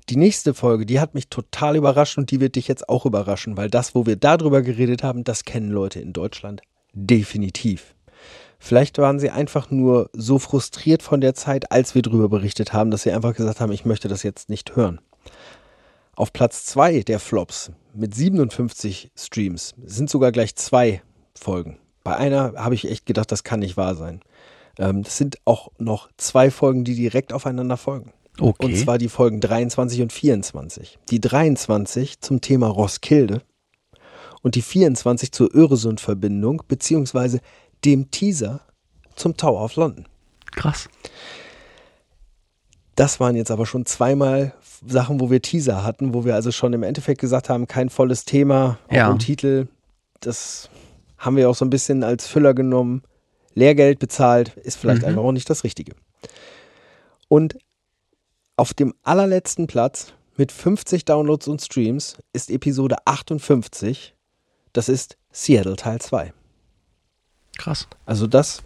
Die 0.09 0.15
nächste 0.15 0.53
Folge, 0.53 0.85
die 0.85 0.99
hat 0.99 1.13
mich 1.13 1.29
total 1.29 1.75
überrascht 1.75 2.17
und 2.17 2.31
die 2.31 2.41
wird 2.41 2.55
dich 2.55 2.67
jetzt 2.67 2.89
auch 2.89 3.05
überraschen, 3.05 3.55
weil 3.55 3.69
das, 3.69 3.95
wo 3.95 4.05
wir 4.05 4.15
darüber 4.15 4.61
geredet 4.61 5.03
haben, 5.03 5.23
das 5.23 5.45
kennen 5.45 5.69
Leute 5.69 5.99
in 5.99 6.11
Deutschland 6.11 6.61
definitiv. 6.93 7.95
Vielleicht 8.63 8.99
waren 8.99 9.19
sie 9.19 9.31
einfach 9.31 9.71
nur 9.71 10.11
so 10.13 10.37
frustriert 10.37 11.01
von 11.01 11.19
der 11.19 11.33
Zeit, 11.33 11.71
als 11.71 11.95
wir 11.95 12.03
darüber 12.03 12.29
berichtet 12.29 12.73
haben, 12.73 12.91
dass 12.91 13.01
sie 13.01 13.11
einfach 13.11 13.33
gesagt 13.33 13.59
haben, 13.59 13.71
ich 13.71 13.85
möchte 13.85 14.07
das 14.07 14.21
jetzt 14.21 14.49
nicht 14.49 14.75
hören. 14.75 15.01
Auf 16.15 16.31
Platz 16.31 16.65
2 16.65 17.01
der 17.01 17.19
Flops 17.19 17.71
mit 17.95 18.13
57 18.13 19.09
Streams 19.17 19.73
sind 19.83 20.11
sogar 20.11 20.31
gleich 20.31 20.55
zwei 20.55 21.01
Folgen. 21.33 21.79
Bei 22.03 22.15
einer 22.15 22.53
habe 22.55 22.75
ich 22.75 22.87
echt 22.87 23.07
gedacht, 23.07 23.31
das 23.31 23.43
kann 23.43 23.61
nicht 23.61 23.77
wahr 23.77 23.95
sein. 23.95 24.21
Ähm, 24.77 25.01
das 25.01 25.17
sind 25.17 25.37
auch 25.43 25.69
noch 25.79 26.09
zwei 26.17 26.51
Folgen, 26.51 26.83
die 26.83 26.95
direkt 26.95 27.33
aufeinander 27.33 27.77
folgen. 27.77 28.13
Okay. 28.39 28.63
Und 28.63 28.77
zwar 28.77 28.99
die 28.99 29.09
Folgen 29.09 29.41
23 29.41 30.03
und 30.03 30.13
24. 30.13 30.99
Die 31.09 31.19
23 31.19 32.21
zum 32.21 32.41
Thema 32.41 32.67
Roskilde 32.67 33.41
und 34.43 34.53
die 34.53 34.61
24 34.61 35.31
zur 35.31 35.51
Öresund-Verbindung 35.51 36.61
beziehungsweise 36.67 37.39
dem 37.85 38.11
Teaser 38.11 38.61
zum 39.15 39.35
Tower 39.37 39.63
of 39.63 39.75
London. 39.75 40.05
Krass. 40.51 40.89
Das 42.95 43.19
waren 43.19 43.35
jetzt 43.35 43.51
aber 43.51 43.65
schon 43.65 43.85
zweimal 43.85 44.53
Sachen, 44.85 45.19
wo 45.19 45.29
wir 45.29 45.41
Teaser 45.41 45.83
hatten, 45.83 46.13
wo 46.13 46.25
wir 46.25 46.35
also 46.35 46.51
schon 46.51 46.73
im 46.73 46.83
Endeffekt 46.83 47.21
gesagt 47.21 47.49
haben, 47.49 47.67
kein 47.67 47.89
volles 47.89 48.25
Thema, 48.25 48.77
auch 48.89 48.93
Ja. 48.93 49.11
im 49.11 49.19
Titel. 49.19 49.67
Das 50.19 50.69
haben 51.17 51.35
wir 51.37 51.49
auch 51.49 51.55
so 51.55 51.65
ein 51.65 51.69
bisschen 51.69 52.03
als 52.03 52.27
Füller 52.27 52.53
genommen. 52.53 53.03
Lehrgeld 53.53 53.99
bezahlt, 53.99 54.55
ist 54.57 54.77
vielleicht 54.77 55.01
Mhm. 55.01 55.07
einfach 55.09 55.23
auch 55.23 55.31
nicht 55.31 55.49
das 55.49 55.63
Richtige. 55.63 55.93
Und 57.27 57.57
auf 58.55 58.73
dem 58.73 58.93
allerletzten 59.03 59.67
Platz 59.67 60.13
mit 60.37 60.51
50 60.51 61.05
Downloads 61.05 61.47
und 61.47 61.61
Streams 61.61 62.17
ist 62.33 62.49
Episode 62.49 62.97
58. 63.05 64.15
Das 64.73 64.89
ist 64.89 65.17
Seattle 65.31 65.75
Teil 65.75 65.99
2. 65.99 66.33
Krass. 67.57 67.87
Also 68.05 68.27
das 68.27 68.63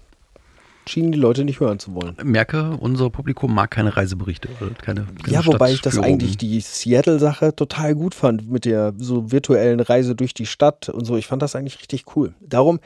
schienen 0.89 1.11
die 1.11 1.17
Leute 1.17 1.43
nicht 1.43 1.59
hören 1.59 1.79
zu 1.79 1.93
wollen. 1.93 2.15
Merke, 2.23 2.77
unser 2.79 3.09
Publikum 3.09 3.53
mag 3.53 3.71
keine 3.71 3.95
Reiseberichte. 3.95 4.49
Oder 4.61 4.71
keine, 4.75 5.07
keine 5.23 5.33
Ja, 5.33 5.45
wobei 5.45 5.71
ich 5.71 5.81
das 5.81 5.97
eigentlich 5.97 6.37
die 6.37 6.59
Seattle-Sache 6.59 7.55
total 7.55 7.95
gut 7.95 8.15
fand 8.15 8.49
mit 8.49 8.65
der 8.65 8.93
so 8.97 9.31
virtuellen 9.31 9.79
Reise 9.79 10.15
durch 10.15 10.33
die 10.33 10.45
Stadt 10.45 10.89
und 10.89 11.05
so. 11.05 11.17
Ich 11.17 11.27
fand 11.27 11.41
das 11.41 11.55
eigentlich 11.55 11.79
richtig 11.79 12.05
cool. 12.15 12.33
Darum, 12.39 12.79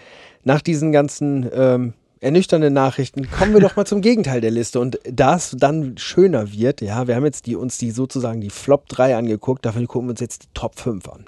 nach 0.44 0.62
diesen 0.62 0.92
ganzen 0.92 1.50
ähm, 1.54 1.94
ernüchternden 2.22 2.74
Nachrichten, 2.74 3.30
kommen 3.30 3.54
wir 3.54 3.62
doch 3.62 3.76
mal 3.76 3.86
zum 3.86 4.02
Gegenteil 4.02 4.42
der 4.42 4.52
Liste. 4.52 4.80
Und 4.80 5.00
da 5.10 5.36
es 5.36 5.56
dann 5.58 5.98
schöner 5.98 6.52
wird, 6.52 6.82
ja, 6.82 7.08
wir 7.08 7.16
haben 7.16 7.26
jetzt 7.26 7.46
die, 7.46 7.56
uns 7.56 7.78
die 7.78 7.92
sozusagen 7.92 8.42
die 8.42 8.50
Flop 8.50 8.88
3 8.90 9.16
angeguckt, 9.16 9.66
dafür 9.66 9.86
gucken 9.88 10.08
wir 10.08 10.12
uns 10.12 10.22
jetzt 10.22 10.44
die 10.44 10.48
Top 10.54 10.80
5 10.80 11.08
an. 11.10 11.26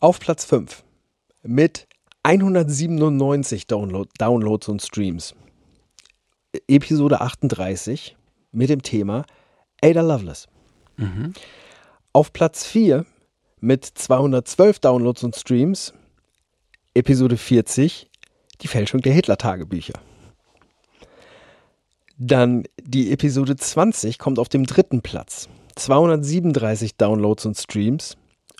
Auf 0.00 0.20
Platz 0.20 0.44
5 0.44 0.83
mit 1.44 1.86
197 2.22 3.66
Download, 3.66 4.08
Downloads 4.18 4.68
und 4.68 4.82
Streams. 4.82 5.34
Episode 6.68 7.20
38 7.20 8.16
mit 8.52 8.70
dem 8.70 8.82
Thema 8.82 9.24
Ada 9.82 10.00
Lovelace. 10.00 10.48
Auf 12.12 12.32
Platz 12.32 12.64
4 12.66 13.04
mit 13.60 13.84
212 13.84 14.78
Downloads 14.78 15.24
und 15.24 15.36
Streams. 15.36 15.92
Episode 16.94 17.36
40 17.36 18.08
Die 18.62 18.68
Fälschung 18.68 19.00
der 19.00 19.12
Hitler-Tagebücher. 19.12 19.94
Dann 22.16 22.64
die 22.80 23.10
Episode 23.10 23.56
20 23.56 24.18
kommt 24.18 24.38
auf 24.38 24.48
dem 24.48 24.64
dritten 24.64 25.02
Platz. 25.02 25.48
237 25.74 26.96
Downloads 26.96 27.44
und 27.46 27.58
Streams. 27.58 28.16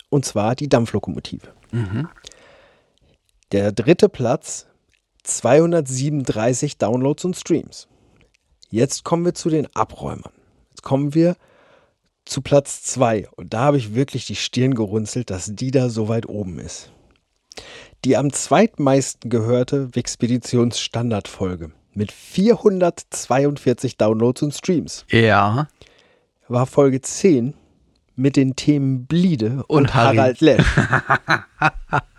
Und 0.09 0.25
zwar 0.25 0.55
die 0.55 0.67
Dampflokomotive. 0.67 1.47
Der 3.51 3.71
dritte 3.71 4.09
Platz, 4.09 4.65
237 5.23 6.77
Downloads 6.77 7.25
und 7.25 7.35
Streams. 7.35 7.87
Jetzt 8.69 9.03
kommen 9.03 9.23
wir 9.25 9.33
zu 9.33 9.49
den 9.49 9.67
Abräumern. 9.75 10.33
Jetzt 10.69 10.81
kommen 10.81 11.13
wir 11.13 11.35
zu 12.25 12.41
Platz 12.41 12.81
2. 12.83 13.29
Und 13.35 13.53
da 13.53 13.59
habe 13.59 13.77
ich 13.77 13.93
wirklich 13.93 14.25
die 14.25 14.35
Stirn 14.35 14.73
gerunzelt, 14.73 15.29
dass 15.29 15.51
die 15.53 15.71
da 15.71 15.89
so 15.89 16.07
weit 16.07 16.27
oben 16.27 16.59
ist. 16.59 16.91
Die 18.03 18.17
am 18.17 18.33
zweitmeisten 18.33 19.29
gehörte 19.29 19.95
Wixpeditions-Standardfolge 19.95 21.71
mit 21.93 22.11
442 22.11 23.97
Downloads 23.97 24.41
und 24.41 24.53
Streams 24.53 25.05
Ja. 25.09 25.67
war 26.47 26.65
Folge 26.65 27.01
10 27.01 27.53
mit 28.15 28.35
den 28.35 28.55
Themen 28.55 29.05
Bliede 29.05 29.63
und, 29.67 29.83
Und. 29.83 29.93
Harald 29.93 30.41
Lesch. 30.41 30.65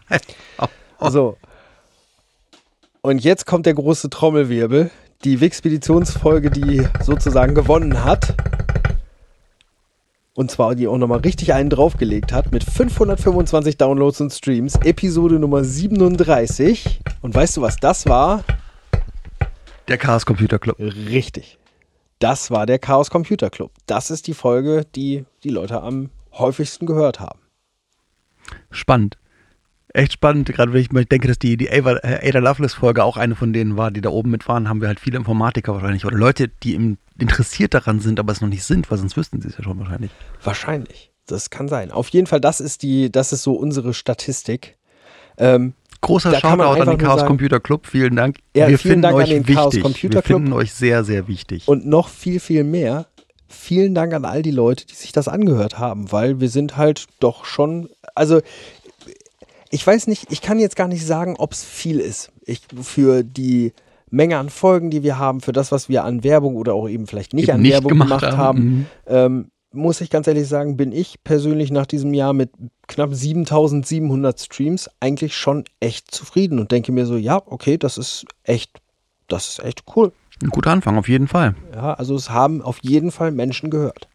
so. 1.10 1.36
Und 3.02 3.22
jetzt 3.22 3.46
kommt 3.46 3.66
der 3.66 3.74
große 3.74 4.10
Trommelwirbel. 4.10 4.90
Die 5.24 5.40
Wixpeditionsfolge, 5.40 6.50
die 6.50 6.86
sozusagen 7.02 7.54
gewonnen 7.54 8.04
hat. 8.04 8.34
Und 10.34 10.50
zwar 10.50 10.74
die 10.74 10.86
auch 10.86 10.98
nochmal 10.98 11.20
richtig 11.20 11.54
einen 11.54 11.70
draufgelegt 11.70 12.32
hat 12.32 12.52
mit 12.52 12.62
525 12.62 13.78
Downloads 13.78 14.20
und 14.20 14.32
Streams. 14.32 14.76
Episode 14.84 15.38
Nummer 15.38 15.64
37. 15.64 17.00
Und 17.22 17.34
weißt 17.34 17.56
du, 17.56 17.62
was 17.62 17.76
das 17.76 18.06
war? 18.06 18.44
Der 19.88 19.96
Chaos 19.96 20.26
Computer 20.26 20.58
Club. 20.58 20.78
Richtig. 20.78 21.58
Das 22.18 22.50
war 22.50 22.66
der 22.66 22.78
Chaos 22.78 23.08
Computer 23.10 23.50
Club. 23.50 23.70
Das 23.86 24.10
ist 24.10 24.26
die 24.26 24.34
Folge, 24.34 24.84
die 24.94 25.24
die 25.44 25.50
Leute 25.50 25.80
am 25.80 26.10
häufigsten 26.32 26.86
gehört 26.86 27.20
haben. 27.20 27.40
Spannend. 28.70 29.16
Echt 29.96 30.12
spannend, 30.12 30.46
gerade 30.52 30.72
wenn 30.74 30.80
ich 30.82 30.92
mal 30.92 31.04
denke, 31.06 31.26
dass 31.26 31.38
die, 31.38 31.56
die 31.56 31.70
Ada, 31.70 31.96
äh, 32.02 32.28
Ada 32.28 32.40
Lovelace-Folge 32.40 33.02
auch 33.02 33.16
eine 33.16 33.34
von 33.34 33.52
denen 33.54 33.76
war, 33.78 33.90
die 33.90 34.02
da 34.02 34.10
oben 34.10 34.30
mitfahren, 34.30 34.68
haben 34.68 34.80
wir 34.82 34.88
halt 34.88 35.00
viele 35.00 35.16
Informatiker 35.16 35.72
wahrscheinlich 35.72 36.04
oder 36.04 36.18
Leute, 36.18 36.48
die 36.62 36.74
im, 36.74 36.98
interessiert 37.18 37.72
daran 37.72 38.00
sind, 38.00 38.20
aber 38.20 38.32
es 38.32 38.42
noch 38.42 38.48
nicht 38.48 38.64
sind, 38.64 38.90
weil 38.90 38.98
sonst 38.98 39.16
wüssten 39.16 39.40
sie 39.40 39.48
es 39.48 39.56
ja 39.56 39.64
schon 39.64 39.78
wahrscheinlich. 39.78 40.10
Wahrscheinlich. 40.44 41.10
Das 41.26 41.48
kann 41.48 41.68
sein. 41.68 41.90
Auf 41.90 42.08
jeden 42.10 42.26
Fall, 42.26 42.40
das 42.40 42.60
ist 42.60 42.82
die, 42.82 43.10
das 43.10 43.32
ist 43.32 43.42
so 43.42 43.54
unsere 43.54 43.94
Statistik. 43.94 44.76
Ähm, 45.38 45.72
Großer 46.02 46.34
Shoutout 46.38 46.82
an 46.82 46.88
den 46.90 46.98
Chaos 46.98 47.20
sagen- 47.20 47.28
Computer 47.28 47.58
Club, 47.58 47.86
vielen 47.86 48.16
Dank. 48.16 48.36
Ja, 48.54 48.68
wir 48.68 48.78
vielen 48.78 48.92
finden 48.92 49.02
Dank 49.02 49.14
an 49.16 49.22
euch 49.22 49.28
den 49.30 49.48
wichtig. 49.48 49.56
Chaos 49.56 49.80
Computer 49.80 50.14
wir 50.16 50.22
Club. 50.22 50.36
finden 50.40 50.52
euch 50.52 50.72
sehr, 50.74 51.04
sehr 51.04 51.26
wichtig. 51.26 51.66
und 51.68 51.86
noch 51.86 52.10
viel, 52.10 52.38
viel 52.38 52.64
mehr. 52.64 53.06
Vielen 53.48 53.94
Dank 53.94 54.12
an 54.12 54.24
all 54.24 54.42
die 54.42 54.50
Leute, 54.50 54.86
die 54.86 54.94
sich 54.94 55.12
das 55.12 55.28
angehört 55.28 55.78
haben, 55.78 56.10
weil 56.12 56.40
wir 56.40 56.48
sind 56.48 56.76
halt 56.76 57.06
doch 57.20 57.44
schon, 57.44 57.88
also 58.14 58.40
ich 59.76 59.86
weiß 59.86 60.06
nicht, 60.06 60.32
ich 60.32 60.40
kann 60.40 60.58
jetzt 60.58 60.74
gar 60.74 60.88
nicht 60.88 61.04
sagen, 61.04 61.34
ob 61.36 61.52
es 61.52 61.62
viel 61.62 62.00
ist. 62.00 62.32
Ich, 62.46 62.62
für 62.80 63.22
die 63.22 63.74
Menge 64.10 64.38
an 64.38 64.48
Folgen, 64.48 64.88
die 64.88 65.02
wir 65.02 65.18
haben, 65.18 65.42
für 65.42 65.52
das, 65.52 65.70
was 65.70 65.90
wir 65.90 66.02
an 66.04 66.24
Werbung 66.24 66.56
oder 66.56 66.72
auch 66.72 66.88
eben 66.88 67.06
vielleicht 67.06 67.34
nicht 67.34 67.48
Eben 67.48 67.56
an 67.56 67.60
nicht 67.62 67.72
Werbung 67.72 67.90
gemacht 67.90 68.20
gemacht, 68.22 68.24
haben. 68.24 68.38
haben, 68.38 68.64
Mhm. 68.64 68.86
ähm, 69.06 69.50
muss 69.72 70.00
ich 70.00 70.08
ganz 70.08 70.26
ehrlich 70.28 70.48
sagen, 70.48 70.78
bin 70.78 70.92
ich 70.92 71.22
persönlich 71.24 71.70
nach 71.70 71.84
diesem 71.84 72.14
Jahr 72.14 72.32
mit 72.32 72.50
knapp 72.88 73.12
7700 73.14 74.40
Streams 74.40 74.88
eigentlich 75.00 75.36
schon 75.36 75.64
echt 75.80 76.10
zufrieden 76.10 76.58
und 76.58 76.72
denke 76.72 76.92
mir 76.92 77.04
so, 77.04 77.16
ja, 77.18 77.42
okay, 77.44 77.76
das 77.76 77.98
ist 77.98 78.24
echt, 78.44 78.78
das 79.28 79.48
ist 79.48 79.58
echt 79.62 79.82
cool. 79.94 80.12
Ein 80.42 80.48
guter 80.48 80.70
Anfang, 80.70 80.96
auf 80.96 81.08
jeden 81.08 81.28
Fall. 81.28 81.54
Ja, 81.74 81.92
also 81.92 82.14
es 82.14 82.30
haben 82.30 82.62
auf 82.62 82.78
jeden 82.80 83.10
Fall 83.10 83.32
Menschen 83.32 83.68
gehört. 83.68 84.08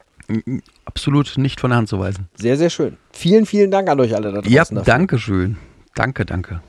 Absolut 0.85 1.37
nicht 1.37 1.59
von 1.59 1.71
der 1.71 1.77
Hand 1.77 1.89
zu 1.89 1.99
weisen. 1.99 2.27
Sehr, 2.35 2.57
sehr 2.57 2.69
schön. 2.69 2.97
Vielen, 3.11 3.45
vielen 3.45 3.71
Dank 3.71 3.89
an 3.89 3.99
euch 3.99 4.15
alle 4.15 4.31
da 4.31 4.41
draußen. 4.41 4.51
Ja, 4.51 4.63
dafür. 4.63 4.83
danke 4.83 5.19
schön. 5.19 5.57
Danke, 5.95 6.25
danke. 6.25 6.61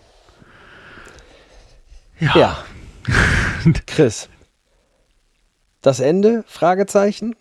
Ja. 2.18 2.36
Ja. 2.36 2.64
Chris. 3.86 4.28
Das 5.80 6.00
Ende? 6.00 6.44
Fragezeichen? 6.46 7.34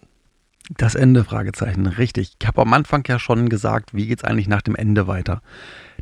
Das 0.77 0.95
Ende, 0.95 1.23
Fragezeichen, 1.23 1.85
richtig. 1.85 2.35
Ich 2.39 2.47
habe 2.47 2.61
am 2.61 2.73
Anfang 2.73 3.03
ja 3.07 3.19
schon 3.19 3.49
gesagt, 3.49 3.93
wie 3.93 4.07
geht's 4.07 4.23
eigentlich 4.23 4.47
nach 4.47 4.61
dem 4.61 4.75
Ende 4.75 5.05
weiter? 5.07 5.41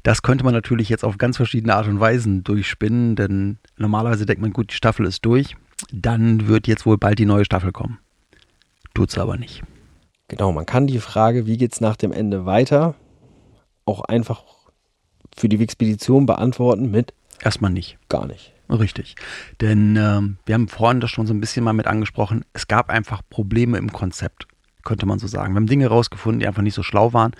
Das 0.03 0.21
könnte 0.21 0.45
man 0.45 0.53
natürlich 0.53 0.89
jetzt 0.89 1.03
auf 1.03 1.17
ganz 1.17 1.37
verschiedene 1.37 1.75
Art 1.75 1.87
und 1.87 1.99
Weisen 1.99 2.43
durchspinnen, 2.43 3.15
denn 3.15 3.57
normalerweise 3.77 4.25
denkt 4.25 4.41
man, 4.41 4.53
gut, 4.53 4.71
die 4.71 4.75
Staffel 4.75 5.05
ist 5.05 5.25
durch, 5.25 5.55
dann 5.91 6.47
wird 6.47 6.67
jetzt 6.67 6.85
wohl 6.85 6.97
bald 6.97 7.19
die 7.19 7.25
neue 7.25 7.45
Staffel 7.45 7.71
kommen. 7.71 7.99
Tut's 8.93 9.17
aber 9.17 9.37
nicht. 9.37 9.63
Genau, 10.29 10.51
man 10.51 10.65
kann 10.65 10.87
die 10.87 10.99
Frage, 10.99 11.45
wie 11.45 11.57
geht's 11.57 11.81
nach 11.81 11.95
dem 11.97 12.11
Ende 12.13 12.45
weiter, 12.45 12.95
auch 13.85 14.01
einfach 14.01 14.43
für 15.35 15.49
die 15.49 15.61
Expedition 15.61 16.25
beantworten 16.25 16.89
mit 16.91 17.13
Erstmal 17.41 17.71
nicht. 17.71 17.97
gar 18.09 18.25
nicht. 18.25 18.53
Richtig. 18.69 19.15
Denn 19.61 19.95
ähm, 19.95 20.37
wir 20.45 20.53
haben 20.53 20.67
vorhin 20.67 20.99
das 20.99 21.09
schon 21.09 21.25
so 21.25 21.33
ein 21.33 21.39
bisschen 21.39 21.63
mal 21.63 21.73
mit 21.73 21.87
angesprochen. 21.87 22.45
Es 22.53 22.67
gab 22.67 22.89
einfach 22.89 23.21
Probleme 23.29 23.77
im 23.79 23.91
Konzept, 23.91 24.47
könnte 24.83 25.07
man 25.07 25.17
so 25.17 25.25
sagen. 25.25 25.53
Wir 25.53 25.57
haben 25.57 25.65
Dinge 25.67 25.87
rausgefunden, 25.87 26.39
die 26.39 26.47
einfach 26.47 26.61
nicht 26.61 26.75
so 26.75 26.83
schlau 26.83 27.11
waren. 27.13 27.31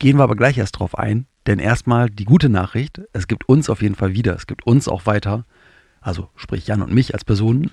Gehen 0.00 0.16
wir 0.16 0.24
aber 0.24 0.34
gleich 0.34 0.58
erst 0.58 0.80
drauf 0.80 0.98
ein. 0.98 1.26
Denn 1.46 1.60
erstmal 1.60 2.10
die 2.10 2.24
gute 2.24 2.48
Nachricht, 2.48 3.00
es 3.12 3.28
gibt 3.28 3.48
uns 3.48 3.70
auf 3.70 3.82
jeden 3.82 3.94
Fall 3.94 4.14
wieder. 4.14 4.34
Es 4.34 4.46
gibt 4.46 4.66
uns 4.66 4.88
auch 4.88 5.06
weiter. 5.06 5.44
Also 6.00 6.28
sprich 6.34 6.66
Jan 6.66 6.82
und 6.82 6.92
mich 6.92 7.14
als 7.14 7.24
Personen 7.24 7.70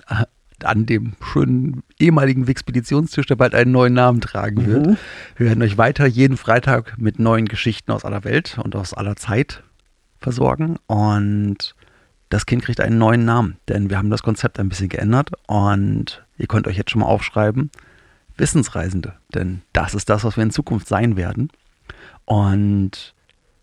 an 0.64 0.86
dem 0.86 1.12
schönen 1.22 1.82
ehemaligen 1.98 2.46
Wixpeditionstisch, 2.46 3.26
der 3.26 3.36
bald 3.36 3.54
einen 3.54 3.72
neuen 3.72 3.94
Namen 3.94 4.20
tragen 4.20 4.66
wird. 4.66 4.98
Wir 5.36 5.46
werden 5.46 5.62
euch 5.62 5.78
weiter 5.78 6.06
jeden 6.06 6.36
Freitag 6.36 6.98
mit 6.98 7.18
neuen 7.18 7.46
Geschichten 7.46 7.92
aus 7.92 8.04
aller 8.04 8.24
Welt 8.24 8.58
und 8.62 8.76
aus 8.76 8.94
aller 8.94 9.16
Zeit 9.16 9.62
versorgen. 10.18 10.76
Und 10.86 11.74
das 12.28 12.46
Kind 12.46 12.62
kriegt 12.62 12.80
einen 12.80 12.98
neuen 12.98 13.24
Namen, 13.24 13.56
denn 13.68 13.90
wir 13.90 13.98
haben 13.98 14.10
das 14.10 14.22
Konzept 14.22 14.60
ein 14.60 14.68
bisschen 14.68 14.88
geändert 14.88 15.30
und 15.46 16.24
ihr 16.38 16.46
könnt 16.46 16.68
euch 16.68 16.76
jetzt 16.76 16.90
schon 16.90 17.00
mal 17.00 17.08
aufschreiben, 17.08 17.70
Wissensreisende, 18.36 19.14
denn 19.34 19.62
das 19.72 19.94
ist 19.94 20.08
das, 20.08 20.24
was 20.24 20.36
wir 20.36 20.44
in 20.44 20.50
Zukunft 20.50 20.88
sein 20.88 21.16
werden. 21.16 21.50
Und 22.24 23.14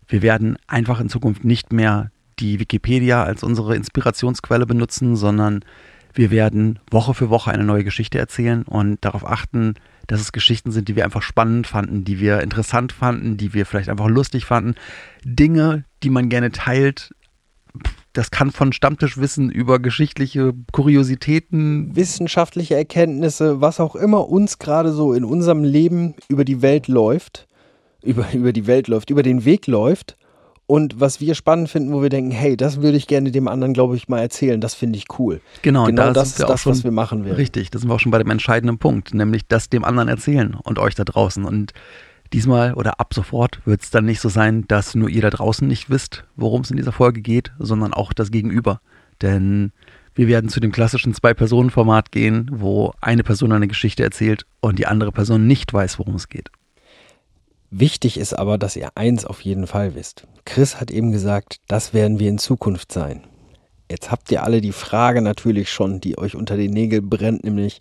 wir 0.06 0.22
werden 0.22 0.56
einfach 0.66 1.00
in 1.00 1.08
Zukunft 1.08 1.44
nicht 1.44 1.72
mehr 1.72 2.10
die 2.38 2.60
Wikipedia 2.60 3.24
als 3.24 3.42
unsere 3.42 3.74
Inspirationsquelle 3.74 4.66
benutzen, 4.66 5.16
sondern 5.16 5.64
wir 6.14 6.30
werden 6.30 6.78
Woche 6.90 7.14
für 7.14 7.30
Woche 7.30 7.50
eine 7.50 7.64
neue 7.64 7.84
Geschichte 7.84 8.18
erzählen 8.18 8.62
und 8.62 9.04
darauf 9.04 9.26
achten, 9.26 9.74
dass 10.06 10.20
es 10.20 10.32
Geschichten 10.32 10.72
sind, 10.72 10.88
die 10.88 10.96
wir 10.96 11.04
einfach 11.04 11.22
spannend 11.22 11.66
fanden, 11.66 12.04
die 12.04 12.18
wir 12.18 12.40
interessant 12.40 12.92
fanden, 12.92 13.36
die 13.36 13.54
wir 13.54 13.66
vielleicht 13.66 13.88
einfach 13.88 14.08
lustig 14.08 14.46
fanden. 14.46 14.74
Dinge, 15.24 15.84
die 16.02 16.10
man 16.10 16.28
gerne 16.28 16.50
teilt. 16.50 17.14
Das 18.14 18.30
kann 18.30 18.50
von 18.50 18.72
Stammtischwissen 18.72 19.50
über 19.50 19.78
geschichtliche 19.78 20.54
Kuriositäten. 20.72 21.94
Wissenschaftliche 21.94 22.74
Erkenntnisse, 22.74 23.60
was 23.60 23.80
auch 23.80 23.94
immer 23.94 24.28
uns 24.28 24.58
gerade 24.58 24.92
so 24.92 25.12
in 25.12 25.24
unserem 25.24 25.62
Leben 25.62 26.14
über 26.28 26.44
die 26.44 26.62
Welt 26.62 26.88
läuft, 26.88 27.46
über, 28.02 28.26
über 28.32 28.52
die 28.52 28.66
Welt 28.66 28.88
läuft, 28.88 29.10
über 29.10 29.22
den 29.22 29.44
Weg 29.44 29.66
läuft 29.66 30.16
und 30.68 31.00
was 31.00 31.18
wir 31.22 31.34
spannend 31.34 31.70
finden, 31.70 31.94
wo 31.94 32.02
wir 32.02 32.10
denken, 32.10 32.30
hey, 32.30 32.54
das 32.54 32.82
würde 32.82 32.98
ich 32.98 33.06
gerne 33.06 33.30
dem 33.30 33.48
anderen, 33.48 33.72
glaube 33.72 33.96
ich, 33.96 34.06
mal 34.08 34.20
erzählen, 34.20 34.60
das 34.60 34.74
finde 34.74 34.98
ich 34.98 35.06
cool. 35.18 35.40
Genau, 35.62 35.86
genau 35.86 36.02
da 36.02 36.12
das 36.12 36.38
ist 36.38 36.40
das, 36.40 36.60
schon 36.60 36.72
was 36.72 36.84
wir 36.84 36.90
machen 36.90 37.24
werden. 37.24 37.36
Richtig, 37.36 37.70
da 37.70 37.78
sind 37.78 37.88
wir 37.88 37.94
auch 37.94 38.00
schon 38.00 38.12
bei 38.12 38.18
dem 38.18 38.30
entscheidenden 38.30 38.76
Punkt, 38.76 39.14
nämlich 39.14 39.46
das 39.48 39.70
dem 39.70 39.82
anderen 39.82 40.08
erzählen 40.08 40.54
und 40.54 40.78
euch 40.78 40.94
da 40.94 41.04
draußen. 41.04 41.46
Und 41.46 41.72
diesmal 42.34 42.74
oder 42.74 43.00
ab 43.00 43.14
sofort 43.14 43.62
wird 43.64 43.80
es 43.80 43.88
dann 43.88 44.04
nicht 44.04 44.20
so 44.20 44.28
sein, 44.28 44.66
dass 44.68 44.94
nur 44.94 45.08
ihr 45.08 45.22
da 45.22 45.30
draußen 45.30 45.66
nicht 45.66 45.88
wisst, 45.88 46.24
worum 46.36 46.60
es 46.60 46.70
in 46.70 46.76
dieser 46.76 46.92
Folge 46.92 47.22
geht, 47.22 47.50
sondern 47.58 47.94
auch 47.94 48.12
das 48.12 48.30
Gegenüber. 48.30 48.82
Denn 49.22 49.72
wir 50.14 50.28
werden 50.28 50.50
zu 50.50 50.60
dem 50.60 50.70
klassischen 50.70 51.14
Zwei-Personen-Format 51.14 52.12
gehen, 52.12 52.50
wo 52.52 52.92
eine 53.00 53.22
Person 53.22 53.52
eine 53.52 53.68
Geschichte 53.68 54.02
erzählt 54.02 54.44
und 54.60 54.78
die 54.78 54.86
andere 54.86 55.12
Person 55.12 55.46
nicht 55.46 55.72
weiß, 55.72 55.98
worum 55.98 56.16
es 56.16 56.28
geht. 56.28 56.50
Wichtig 57.70 58.18
ist 58.18 58.32
aber, 58.32 58.56
dass 58.56 58.76
ihr 58.76 58.90
eins 58.94 59.24
auf 59.24 59.40
jeden 59.42 59.66
Fall 59.66 59.94
wisst. 59.94 60.26
Chris 60.44 60.80
hat 60.80 60.90
eben 60.90 61.12
gesagt, 61.12 61.58
das 61.68 61.92
werden 61.92 62.18
wir 62.18 62.28
in 62.28 62.38
Zukunft 62.38 62.92
sein. 62.92 63.24
Jetzt 63.90 64.10
habt 64.10 64.30
ihr 64.30 64.42
alle 64.42 64.60
die 64.60 64.72
Frage 64.72 65.22
natürlich 65.22 65.70
schon, 65.70 66.00
die 66.00 66.18
euch 66.18 66.34
unter 66.34 66.56
den 66.56 66.72
Nägeln 66.72 67.08
brennt, 67.08 67.44
nämlich, 67.44 67.80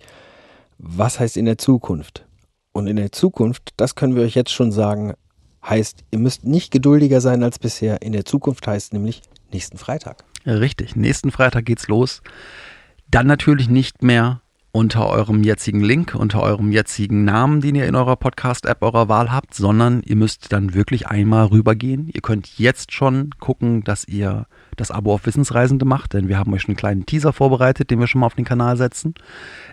was 0.78 1.19
heißt 1.19 1.38
in 1.38 1.45
der 1.45 1.58
Zukunft? 1.58 2.26
Und 2.71 2.88
in 2.88 2.97
der 2.97 3.12
Zukunft, 3.12 3.73
das 3.78 3.95
können 3.95 4.15
wir 4.15 4.23
euch 4.23 4.36
jetzt 4.36 4.52
schon 4.52 4.71
sagen, 4.71 5.13
heißt, 5.65 6.04
ihr 6.12 6.19
müsst 6.19 6.45
nicht 6.45 6.71
geduldiger 6.71 7.21
sein 7.21 7.43
als 7.43 7.60
bisher. 7.60 8.02
In 8.02 8.12
der 8.12 8.26
Zukunft 8.26 8.67
heißt 8.67 8.93
nämlich 8.93 9.21
nächsten 9.52 9.78
Freitag. 9.78 10.23
Richtig, 10.45 10.95
nächsten 10.95 11.32
Freitag 11.32 11.65
geht's 11.65 11.88
los. 11.88 12.21
Dann 13.10 13.28
natürlich 13.28 13.69
nicht 13.69 14.04
mehr 14.04 14.41
unter 14.77 15.09
eurem 15.09 15.43
jetzigen 15.43 15.81
Link, 15.81 16.13
unter 16.13 16.43
eurem 16.43 16.71
jetzigen 16.71 17.25
Namen, 17.25 17.61
den 17.61 17.73
ihr 17.73 17.87
in 17.87 17.95
eurer 17.95 18.15
Podcast-App 18.15 18.83
eurer 18.83 19.09
Wahl 19.09 19.31
habt, 19.31 19.55
sondern 19.55 20.03
ihr 20.05 20.15
müsst 20.15 20.53
dann 20.53 20.75
wirklich 20.75 21.07
einmal 21.07 21.47
rübergehen. 21.47 22.11
Ihr 22.13 22.21
könnt 22.21 22.59
jetzt 22.59 22.91
schon 22.91 23.31
gucken, 23.39 23.83
dass 23.83 24.07
ihr 24.07 24.45
das 24.77 24.91
Abo 24.91 25.13
auf 25.13 25.25
Wissensreisende 25.25 25.83
macht, 25.83 26.13
denn 26.13 26.29
wir 26.29 26.37
haben 26.37 26.53
euch 26.53 26.67
einen 26.67 26.77
kleinen 26.77 27.05
Teaser 27.05 27.33
vorbereitet, 27.33 27.91
den 27.91 27.99
wir 27.99 28.07
schon 28.07 28.21
mal 28.21 28.27
auf 28.27 28.35
den 28.35 28.45
Kanal 28.45 28.77
setzen. 28.77 29.15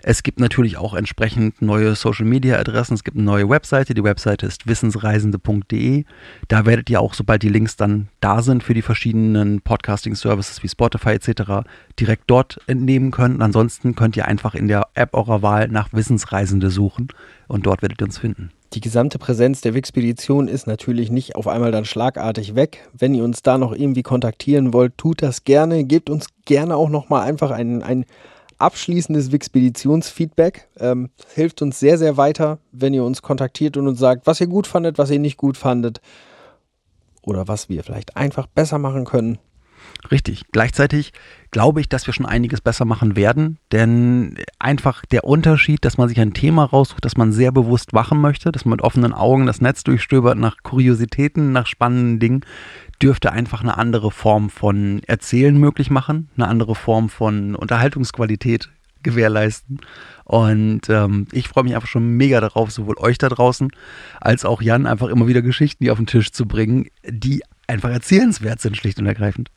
Es 0.03 0.23
gibt 0.23 0.39
natürlich 0.39 0.77
auch 0.77 0.93
entsprechend 0.93 1.61
neue 1.61 1.95
Social-Media-Adressen. 1.95 2.95
Es 2.95 3.03
gibt 3.03 3.15
eine 3.15 3.25
neue 3.25 3.49
Webseite. 3.49 3.93
Die 3.93 4.03
Webseite 4.03 4.45
ist 4.45 4.67
wissensreisende.de. 4.67 6.05
Da 6.47 6.65
werdet 6.65 6.89
ihr 6.89 6.99
auch, 6.99 7.13
sobald 7.13 7.43
die 7.43 7.49
Links 7.49 7.77
dann 7.77 8.09
da 8.19 8.41
sind 8.41 8.63
für 8.63 8.73
die 8.73 8.81
verschiedenen 8.81 9.61
Podcasting-Services 9.61 10.63
wie 10.63 10.69
Spotify 10.69 11.11
etc., 11.11 11.67
direkt 11.99 12.23
dort 12.27 12.59
entnehmen 12.67 13.11
können. 13.11 13.41
Ansonsten 13.41 13.95
könnt 13.95 14.17
ihr 14.17 14.27
einfach 14.27 14.55
in 14.55 14.67
der 14.67 14.87
App 14.95 15.13
eurer 15.13 15.41
Wahl 15.41 15.67
nach 15.69 15.93
Wissensreisende 15.93 16.69
suchen 16.69 17.07
und 17.47 17.65
dort 17.65 17.81
werdet 17.81 18.01
ihr 18.01 18.05
uns 18.05 18.17
finden. 18.17 18.49
Die 18.75 18.81
gesamte 18.81 19.19
Präsenz 19.19 19.61
der 19.61 19.73
Wixpedition 19.73 20.49
ist 20.49 20.67
natürlich 20.67 21.09
nicht 21.09 21.37
auf 21.37 21.47
einmal 21.47 21.71
dann 21.71 21.85
schlagartig 21.85 22.55
weg. 22.55 22.89
Wenn 22.91 23.15
ihr 23.15 23.23
uns 23.23 23.41
da 23.41 23.57
noch 23.57 23.71
irgendwie 23.71 24.03
kontaktieren 24.03 24.73
wollt, 24.73 24.97
tut 24.97 25.21
das 25.21 25.45
gerne. 25.45 25.85
Gebt 25.85 26.09
uns 26.09 26.27
gerne 26.43 26.75
auch 26.75 26.89
nochmal 26.89 27.25
einfach 27.25 27.51
ein, 27.51 27.81
ein 27.83 28.03
abschließendes 28.57 29.31
Wixpeditionsfeedback. 29.31 30.67
Ähm, 30.77 31.09
hilft 31.33 31.61
uns 31.61 31.79
sehr, 31.79 31.97
sehr 31.97 32.17
weiter, 32.17 32.59
wenn 32.73 32.93
ihr 32.93 33.05
uns 33.05 33.21
kontaktiert 33.21 33.77
und 33.77 33.87
uns 33.87 33.97
sagt, 33.97 34.27
was 34.27 34.41
ihr 34.41 34.47
gut 34.47 34.67
fandet, 34.67 34.97
was 34.97 35.09
ihr 35.09 35.19
nicht 35.19 35.37
gut 35.37 35.55
fandet. 35.55 36.01
Oder 37.21 37.47
was 37.47 37.69
wir 37.69 37.81
vielleicht 37.81 38.17
einfach 38.17 38.45
besser 38.45 38.77
machen 38.77 39.05
können. 39.05 39.39
Richtig. 40.11 40.43
Gleichzeitig 40.51 41.13
glaube 41.51 41.81
ich, 41.81 41.89
dass 41.89 42.05
wir 42.05 42.13
schon 42.13 42.25
einiges 42.25 42.61
besser 42.61 42.85
machen 42.85 43.15
werden, 43.15 43.57
denn 43.71 44.35
einfach 44.59 45.05
der 45.05 45.23
Unterschied, 45.23 45.83
dass 45.85 45.97
man 45.97 46.09
sich 46.09 46.19
ein 46.19 46.33
Thema 46.33 46.65
raussucht, 46.65 47.03
das 47.05 47.17
man 47.17 47.31
sehr 47.31 47.51
bewusst 47.51 47.93
machen 47.93 48.19
möchte, 48.19 48.51
dass 48.51 48.65
man 48.65 48.71
mit 48.71 48.81
offenen 48.81 49.13
Augen 49.13 49.45
das 49.45 49.61
Netz 49.61 49.83
durchstöbert 49.83 50.37
nach 50.37 50.57
Kuriositäten, 50.63 51.51
nach 51.51 51.65
spannenden 51.65 52.19
Dingen, 52.19 52.41
dürfte 53.01 53.31
einfach 53.31 53.61
eine 53.61 53.77
andere 53.77 54.11
Form 54.11 54.49
von 54.49 55.01
Erzählen 55.07 55.57
möglich 55.57 55.89
machen, 55.89 56.29
eine 56.35 56.47
andere 56.47 56.75
Form 56.75 57.09
von 57.09 57.55
Unterhaltungsqualität 57.55 58.69
gewährleisten. 59.05 59.79
Und 60.25 60.89
ähm, 60.89 61.27
ich 61.31 61.47
freue 61.47 61.63
mich 61.63 61.75
einfach 61.75 61.87
schon 61.87 62.17
mega 62.17 62.41
darauf, 62.41 62.71
sowohl 62.71 62.97
euch 62.97 63.17
da 63.17 63.29
draußen 63.29 63.69
als 64.19 64.43
auch 64.43 64.61
Jan 64.61 64.87
einfach 64.87 65.07
immer 65.07 65.27
wieder 65.27 65.41
Geschichten 65.41 65.85
hier 65.85 65.93
auf 65.93 65.99
den 65.99 66.07
Tisch 66.07 66.31
zu 66.31 66.45
bringen, 66.45 66.89
die 67.07 67.43
einfach 67.67 67.91
erzählenswert 67.91 68.59
sind, 68.59 68.75
schlicht 68.75 68.99
und 68.99 69.05
ergreifend. 69.05 69.49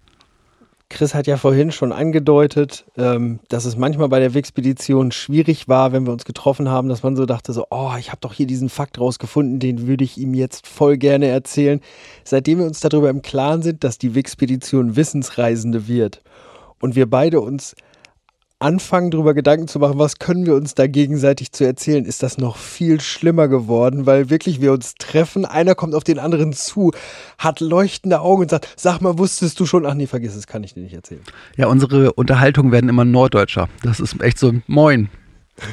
Chris 0.91 1.15
hat 1.15 1.27
ja 1.27 1.37
vorhin 1.37 1.71
schon 1.71 1.93
angedeutet, 1.93 2.87
ähm, 2.97 3.41
dass 3.49 3.67
es 3.67 3.77
manchmal 3.77 4.09
bei 4.09 4.21
der 4.21 4.33
Wixpedition 4.33 5.13
schwierig 5.13 5.69
war, 5.69 5.93
wenn 5.93 6.07
wir 6.07 6.13
uns 6.13 6.25
getroffen 6.25 6.71
haben, 6.71 6.89
dass 6.89 7.03
man 7.03 7.15
so 7.15 7.27
dachte, 7.27 7.53
so, 7.53 7.67
oh, 7.71 7.93
ich 7.99 8.09
habe 8.09 8.21
doch 8.23 8.33
hier 8.33 8.47
diesen 8.47 8.71
Fakt 8.71 8.99
rausgefunden, 8.99 9.59
den 9.59 9.87
würde 9.87 10.05
ich 10.05 10.17
ihm 10.17 10.33
jetzt 10.33 10.67
voll 10.67 10.97
gerne 10.97 11.27
erzählen. 11.27 11.81
Seitdem 12.25 12.59
wir 12.59 12.67
uns 12.67 12.81
darüber 12.81 13.11
im 13.11 13.21
Klaren 13.21 13.63
sind, 13.63 13.85
dass 13.85 13.99
die 13.99 14.15
Wixpedition 14.15 14.97
Wissensreisende 14.97 15.89
wird 15.89 16.23
und 16.81 16.97
wir 16.97 17.09
beide 17.09 17.41
uns 17.41 17.75
anfangen, 18.59 19.11
darüber 19.11 19.35
Gedanken 19.35 19.69
zu 19.69 19.79
machen, 19.79 19.99
was 19.99 20.19
können 20.19 20.47
wir 20.47 20.55
uns 20.55 20.75
da 20.75 20.87
gegenseitig 20.87 21.53
zu 21.53 21.65
erzählen, 21.65 22.05
ist 22.05 22.23
das 22.23 22.39
noch 22.39 22.57
viel 22.57 23.01
schlimmer 23.01 23.49
geworden, 23.49 24.07
weil 24.07 24.31
wirklich 24.31 24.61
wir 24.61 24.73
uns 24.73 24.95
treffen, 24.95 25.45
einer 25.45 25.75
kommt 25.75 25.95
auf 25.95 26.05
den 26.05 26.19
anderen 26.19 26.53
zu, 26.53 26.93
hat 27.39 27.61
leuchtende 27.61 28.21
Augen 28.21 28.43
und 28.43 28.51
sagt, 28.51 28.69
sag 28.77 29.01
mal, 29.01 29.19
wusstest 29.19 29.59
du 29.61 29.67
schon? 29.67 29.87
Ach 29.87 29.95
nee, 29.95 30.07
vergiss 30.07 30.35
es, 30.35 30.47
kann 30.47 30.65
ich 30.65 30.75
dir 30.75 30.83
nicht 30.83 30.95
erzählen. 30.95 31.23
Ja, 31.57 31.69
unsere 31.69 32.13
Unterhaltungen 32.15 32.73
werden 32.73 32.89
immer 32.89 33.05
norddeutscher. 33.05 33.69
Das 33.83 34.01
ist 34.01 34.21
echt 34.23 34.39
so, 34.39 34.53
moin. 34.67 35.09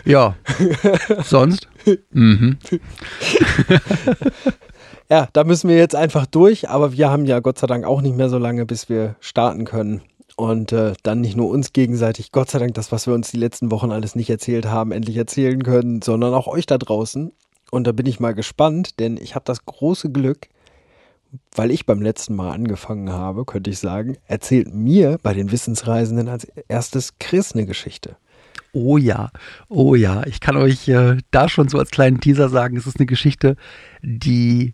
Ja. 0.04 0.36
Sonst? 1.24 1.68
Mhm. 2.12 2.58
Ja, 5.08 5.28
da 5.34 5.44
müssen 5.44 5.70
wir 5.70 5.78
jetzt 5.78 5.96
einfach 5.96 6.26
durch, 6.26 6.68
aber 6.68 6.92
wir 6.94 7.12
haben 7.12 7.26
ja 7.26 7.40
Gott 7.40 7.60
sei 7.60 7.68
Dank 7.68 7.86
auch 7.86 8.02
nicht 8.02 8.16
mehr 8.16 8.28
so 8.28 8.40
lange, 8.40 8.66
bis 8.66 8.90
wir 8.90 9.16
starten 9.20 9.64
können. 9.64 10.02
Und 10.36 10.74
äh, 10.74 10.94
dann 11.04 11.22
nicht 11.22 11.38
nur 11.38 11.50
uns 11.50 11.72
gegenseitig, 11.72 12.32
Gott 12.32 12.52
sei 12.52 12.60
Dank, 12.60 12.74
das, 12.74 12.92
was 12.92 13.08
wir 13.08 13.14
uns 13.14 13.32
die 13.32 13.38
letzten 13.38 13.72
Wochen 13.72 13.92
alles 13.92 14.16
nicht 14.16 14.30
erzählt 14.30 14.66
haben, 14.66 14.92
endlich 14.92 15.16
erzählen 15.16 15.64
können, 15.64 16.02
sondern 16.02 16.34
auch 16.34 16.48
euch 16.48 16.66
da 16.66 16.78
draußen. 16.78 17.32
Und 17.72 17.88
da 17.88 17.94
bin 17.94 18.06
ich 18.06 18.20
mal 18.20 18.34
gespannt, 18.34 19.00
denn 19.00 19.18
ich 19.18 19.36
habe 19.36 19.46
das 19.46 19.66
große 19.66 20.12
Glück, 20.12 20.50
weil 21.54 21.72
ich 21.72 21.86
beim 21.86 22.02
letzten 22.02 22.36
Mal 22.36 22.52
angefangen 22.52 23.12
habe, 23.12 23.46
könnte 23.46 23.70
ich 23.70 23.80
sagen, 23.80 24.18
erzählt 24.28 24.74
mir 24.74 25.18
bei 25.24 25.34
den 25.34 25.52
Wissensreisenden 25.52 26.28
als 26.28 26.46
erstes 26.68 27.18
Chris 27.20 27.54
eine 27.54 27.66
Geschichte. 27.66 28.18
Oh 28.74 28.98
ja, 28.98 29.32
oh 29.70 29.96
ja. 29.96 30.26
Ich 30.26 30.42
kann 30.42 30.58
euch 30.58 30.88
äh, 30.90 31.18
da 31.32 31.48
schon 31.48 31.70
so 31.70 31.80
als 31.80 31.92
kleinen 31.92 32.20
Teaser 32.20 32.50
sagen, 32.50 32.76
es 32.76 32.88
ist 32.88 33.00
eine 33.00 33.06
Geschichte, 33.06 33.56
die 34.02 34.74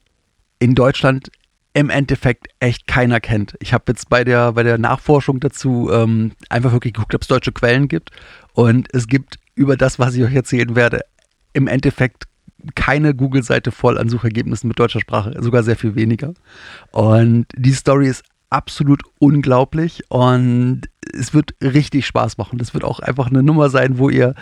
in 0.58 0.74
Deutschland 0.74 1.30
im 1.74 1.90
Endeffekt 1.90 2.48
echt 2.60 2.88
keiner 2.88 3.20
kennt. 3.20 3.56
Ich 3.60 3.74
habe 3.74 3.86
jetzt 3.88 4.10
bei 4.10 4.24
der, 4.24 4.54
bei 4.54 4.64
der 4.64 4.78
Nachforschung 4.78 5.40
dazu 5.40 5.90
ähm, 5.92 6.34
einfach 6.50 6.74
wirklich 6.74 6.94
geguckt, 6.94 7.16
ob 7.16 7.22
es 7.22 7.28
deutsche 7.28 7.54
Quellen 7.54 7.88
gibt. 7.88 8.12
Und 8.54 8.94
es 8.94 9.08
gibt 9.08 9.38
über 9.56 9.78
das, 9.78 9.98
was 9.98 10.16
ich 10.16 10.24
euch 10.24 10.34
erzählen 10.36 10.76
werde, 10.76 11.02
im 11.54 11.68
Endeffekt 11.68 12.26
keine 12.76 13.16
Google-Seite 13.16 13.72
voll 13.72 13.98
an 13.98 14.10
Suchergebnissen 14.10 14.68
mit 14.68 14.80
deutscher 14.80 15.00
Sprache, 15.00 15.36
sogar 15.42 15.64
sehr 15.64 15.76
viel 15.76 15.96
weniger. 15.96 16.34
Und 16.92 17.48
die 17.56 17.74
Story 17.74 18.08
ist 18.08 18.24
absolut 18.50 19.02
unglaublich 19.20 20.04
und 20.10 20.82
es 21.14 21.34
wird 21.34 21.56
richtig 21.62 22.06
Spaß 22.06 22.38
machen. 22.38 22.60
Das 22.60 22.74
wird 22.74 22.84
auch 22.84 23.00
einfach 23.00 23.28
eine 23.28 23.44
Nummer 23.44 23.70
sein, 23.70 23.98
wo 23.98 24.10
ihr, 24.10 24.36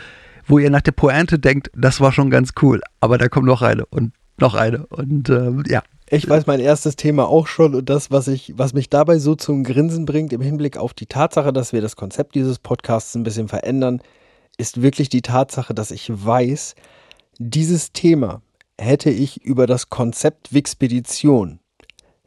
wo 0.46 0.60
ihr 0.60 0.70
nach 0.70 0.82
der 0.82 0.92
Pointe 0.92 1.40
denkt, 1.40 1.70
das 1.76 2.02
war 2.02 2.12
schon 2.12 2.30
ganz 2.30 2.52
cool, 2.62 2.82
aber 3.00 3.18
da 3.18 3.30
kommt 3.30 3.46
noch 3.46 3.62
eine 3.62 3.86
und 3.86 4.14
noch 4.40 4.56
eine 4.56 4.86
und 4.88 5.30
ähm, 5.30 5.64
ja, 5.68 5.84
Ich 6.12 6.28
weiß 6.28 6.48
mein 6.48 6.60
erstes 6.60 6.96
Thema 6.96 7.28
auch 7.28 7.46
schon 7.46 7.76
und 7.76 7.88
das, 7.88 8.10
was 8.10 8.28
ich, 8.28 8.54
was 8.58 8.74
mich 8.74 8.90
dabei 8.90 9.20
so 9.20 9.36
zum 9.36 9.64
Grinsen 9.64 10.06
bringt 10.06 10.34
im 10.34 10.42
Hinblick 10.42 10.76
auf 10.76 10.96
die 10.96 11.06
Tatsache, 11.06 11.54
dass 11.54 11.72
wir 11.72 11.82
das 11.82 11.96
Konzept 11.96 12.34
dieses 12.34 12.58
Podcasts 12.58 13.14
ein 13.14 13.22
bisschen 13.22 13.48
verändern, 13.48 14.02
ist 14.58 14.82
wirklich 14.82 15.10
die 15.10 15.22
Tatsache, 15.22 15.76
dass 15.76 15.92
ich 15.92 16.10
weiß, 16.10 16.74
dieses 17.38 17.92
Thema 17.94 18.42
hätte 18.80 19.12
ich 19.12 19.44
über 19.44 19.68
das 19.68 19.92
Konzept 19.92 20.52
Wixpedition 20.52 21.60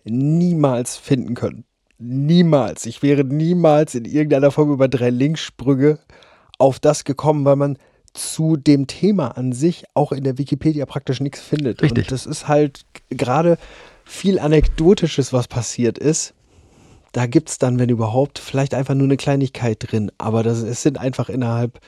niemals 0.04 0.96
finden 0.96 1.34
können. 1.34 1.64
Niemals. 1.98 2.86
Ich 2.86 3.02
wäre 3.02 3.24
niemals 3.24 3.96
in 3.96 4.04
irgendeiner 4.04 4.52
Form 4.52 4.70
über 4.70 4.86
drei 4.86 5.10
Linksprünge 5.10 5.98
auf 6.58 6.78
das 6.78 7.02
gekommen, 7.02 7.44
weil 7.44 7.56
man 7.56 7.78
zu 8.14 8.56
dem 8.56 8.86
Thema 8.86 9.28
an 9.36 9.52
sich 9.52 9.84
auch 9.94 10.12
in 10.12 10.24
der 10.24 10.38
Wikipedia 10.38 10.86
praktisch 10.86 11.20
nichts 11.20 11.40
findet. 11.40 11.82
Richtig. 11.82 12.04
Und 12.04 12.12
das 12.12 12.26
ist 12.26 12.48
halt 12.48 12.82
gerade 13.08 13.56
viel 14.04 14.38
Anekdotisches, 14.38 15.32
was 15.32 15.48
passiert 15.48 15.98
ist. 15.98 16.34
Da 17.12 17.26
gibt 17.26 17.50
es 17.50 17.58
dann, 17.58 17.78
wenn 17.78 17.88
überhaupt, 17.88 18.38
vielleicht 18.38 18.74
einfach 18.74 18.94
nur 18.94 19.06
eine 19.06 19.16
Kleinigkeit 19.16 19.78
drin. 19.80 20.10
Aber 20.18 20.42
das, 20.42 20.62
es 20.62 20.82
sind 20.82 20.98
einfach 20.98 21.28
innerhalb 21.28 21.80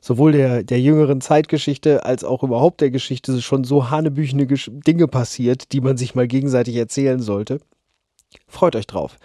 sowohl 0.00 0.32
der, 0.32 0.62
der 0.62 0.80
jüngeren 0.80 1.20
Zeitgeschichte 1.20 2.04
als 2.04 2.24
auch 2.24 2.42
überhaupt 2.42 2.80
der 2.80 2.90
Geschichte 2.90 3.40
schon 3.40 3.64
so 3.64 3.90
hanebüchene 3.90 4.46
Gesch 4.46 4.70
Dinge 4.72 5.08
passiert, 5.08 5.72
die 5.72 5.80
man 5.80 5.96
sich 5.96 6.14
mal 6.14 6.28
gegenseitig 6.28 6.76
erzählen 6.76 7.20
sollte. 7.20 7.60
Freut 8.46 8.76
euch 8.76 8.86
drauf. 8.86 9.16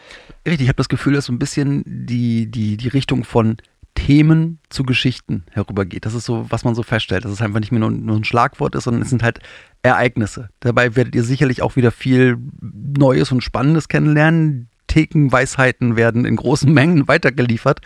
Richtig, 0.45 0.61
ich 0.61 0.69
habe 0.69 0.77
das 0.77 0.89
Gefühl, 0.89 1.13
dass 1.13 1.25
so 1.25 1.33
ein 1.33 1.39
bisschen 1.39 1.83
die, 1.85 2.49
die, 2.49 2.77
die 2.77 2.87
Richtung 2.87 3.23
von 3.23 3.57
Themen 4.05 4.59
zu 4.69 4.83
Geschichten 4.83 5.43
herübergeht. 5.51 6.05
Das 6.05 6.13
ist 6.13 6.25
so, 6.25 6.45
was 6.49 6.63
man 6.63 6.75
so 6.75 6.83
feststellt, 6.83 7.25
dass 7.25 7.31
es 7.31 7.41
einfach 7.41 7.59
nicht 7.59 7.71
mehr 7.71 7.79
nur, 7.79 7.91
nur 7.91 8.15
ein 8.15 8.23
Schlagwort 8.23 8.75
ist, 8.75 8.85
sondern 8.85 9.01
es 9.03 9.09
sind 9.09 9.23
halt 9.23 9.39
Ereignisse. 9.83 10.49
Dabei 10.61 10.95
werdet 10.95 11.15
ihr 11.15 11.23
sicherlich 11.23 11.61
auch 11.61 11.75
wieder 11.75 11.91
viel 11.91 12.37
Neues 12.61 13.31
und 13.31 13.41
Spannendes 13.43 13.87
kennenlernen. 13.87 14.69
Thekenweisheiten 14.87 15.95
werden 15.95 16.25
in 16.25 16.35
großen 16.35 16.71
Mengen 16.73 17.07
weitergeliefert, 17.07 17.79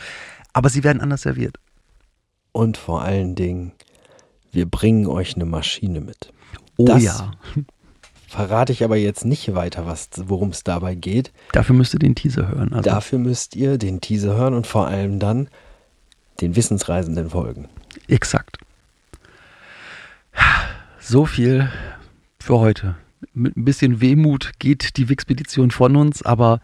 aber 0.53 0.69
sie 0.69 0.83
werden 0.83 1.01
anders 1.01 1.23
serviert. 1.23 1.57
Und 2.53 2.77
vor 2.77 3.01
allen 3.01 3.35
Dingen, 3.35 3.73
wir 4.51 4.65
bringen 4.65 5.07
euch 5.07 5.35
eine 5.35 5.45
Maschine 5.45 5.99
mit. 6.01 6.31
Oh 6.77 6.85
Das- 6.85 7.03
ja. 7.03 7.31
Verrate 8.27 8.71
ich 8.73 8.83
aber 8.83 8.95
jetzt 8.97 9.25
nicht 9.25 9.53
weiter, 9.53 9.85
was- 9.85 10.09
worum 10.25 10.49
es 10.49 10.63
dabei 10.63 10.95
geht. 10.95 11.31
Dafür 11.51 11.75
müsst 11.75 11.93
ihr 11.93 11.99
den 11.99 12.15
Teaser 12.15 12.47
hören. 12.47 12.73
Also, 12.73 12.89
Dafür 12.89 13.19
müsst 13.19 13.55
ihr 13.55 13.77
den 13.77 14.01
Teaser 14.01 14.35
hören 14.35 14.55
und 14.55 14.65
vor 14.65 14.87
allem 14.87 15.19
dann 15.19 15.49
den 16.41 16.55
Wissensreisenden 16.55 17.29
folgen. 17.29 17.69
Exakt. 18.07 18.57
So 20.99 21.25
viel 21.25 21.69
für 22.39 22.59
heute. 22.59 22.95
Mit 23.33 23.57
ein 23.57 23.65
bisschen 23.65 24.01
Wehmut 24.01 24.51
geht 24.59 24.97
die 24.97 25.09
Wixpedition 25.09 25.71
von 25.71 25.95
uns, 25.95 26.23
aber 26.23 26.59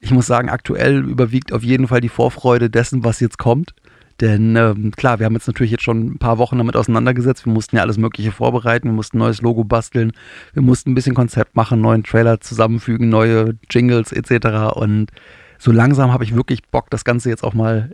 ich 0.00 0.10
muss 0.10 0.26
sagen, 0.26 0.48
aktuell 0.48 0.98
überwiegt 0.98 1.52
auf 1.52 1.62
jeden 1.62 1.88
Fall 1.88 2.00
die 2.00 2.08
Vorfreude 2.08 2.70
dessen, 2.70 3.04
was 3.04 3.20
jetzt 3.20 3.38
kommt. 3.38 3.74
Denn 4.20 4.54
ähm, 4.54 4.92
klar, 4.92 5.18
wir 5.18 5.26
haben 5.26 5.34
jetzt 5.34 5.48
natürlich 5.48 5.72
jetzt 5.72 5.82
schon 5.82 6.06
ein 6.06 6.18
paar 6.18 6.38
Wochen 6.38 6.58
damit 6.58 6.76
auseinandergesetzt. 6.76 7.46
Wir 7.46 7.52
mussten 7.52 7.76
ja 7.76 7.82
alles 7.82 7.98
Mögliche 7.98 8.30
vorbereiten. 8.30 8.88
Wir 8.88 8.92
mussten 8.92 9.16
ein 9.16 9.20
neues 9.20 9.42
Logo 9.42 9.64
basteln. 9.64 10.12
Wir 10.52 10.62
mussten 10.62 10.92
ein 10.92 10.94
bisschen 10.94 11.16
Konzept 11.16 11.56
machen, 11.56 11.80
neuen 11.80 12.04
Trailer 12.04 12.40
zusammenfügen, 12.40 13.08
neue 13.08 13.56
Jingles 13.70 14.12
etc. 14.12 14.76
Und 14.76 15.10
so 15.58 15.72
langsam 15.72 16.12
habe 16.12 16.22
ich 16.22 16.34
wirklich 16.36 16.62
Bock, 16.70 16.90
das 16.90 17.04
Ganze 17.04 17.28
jetzt 17.28 17.42
auch 17.42 17.54
mal 17.54 17.90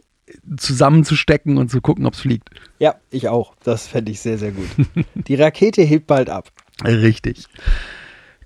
zusammenzustecken 0.56 1.58
und 1.58 1.70
zu 1.70 1.80
gucken, 1.80 2.06
ob 2.06 2.14
es 2.14 2.20
fliegt. 2.20 2.50
Ja, 2.78 2.96
ich 3.10 3.28
auch. 3.28 3.54
Das 3.62 3.86
fände 3.86 4.12
ich 4.12 4.20
sehr, 4.20 4.38
sehr 4.38 4.52
gut. 4.52 4.68
Die 5.14 5.34
Rakete 5.34 5.82
hebt 5.82 6.06
bald 6.06 6.30
ab. 6.30 6.50
Richtig. 6.84 7.46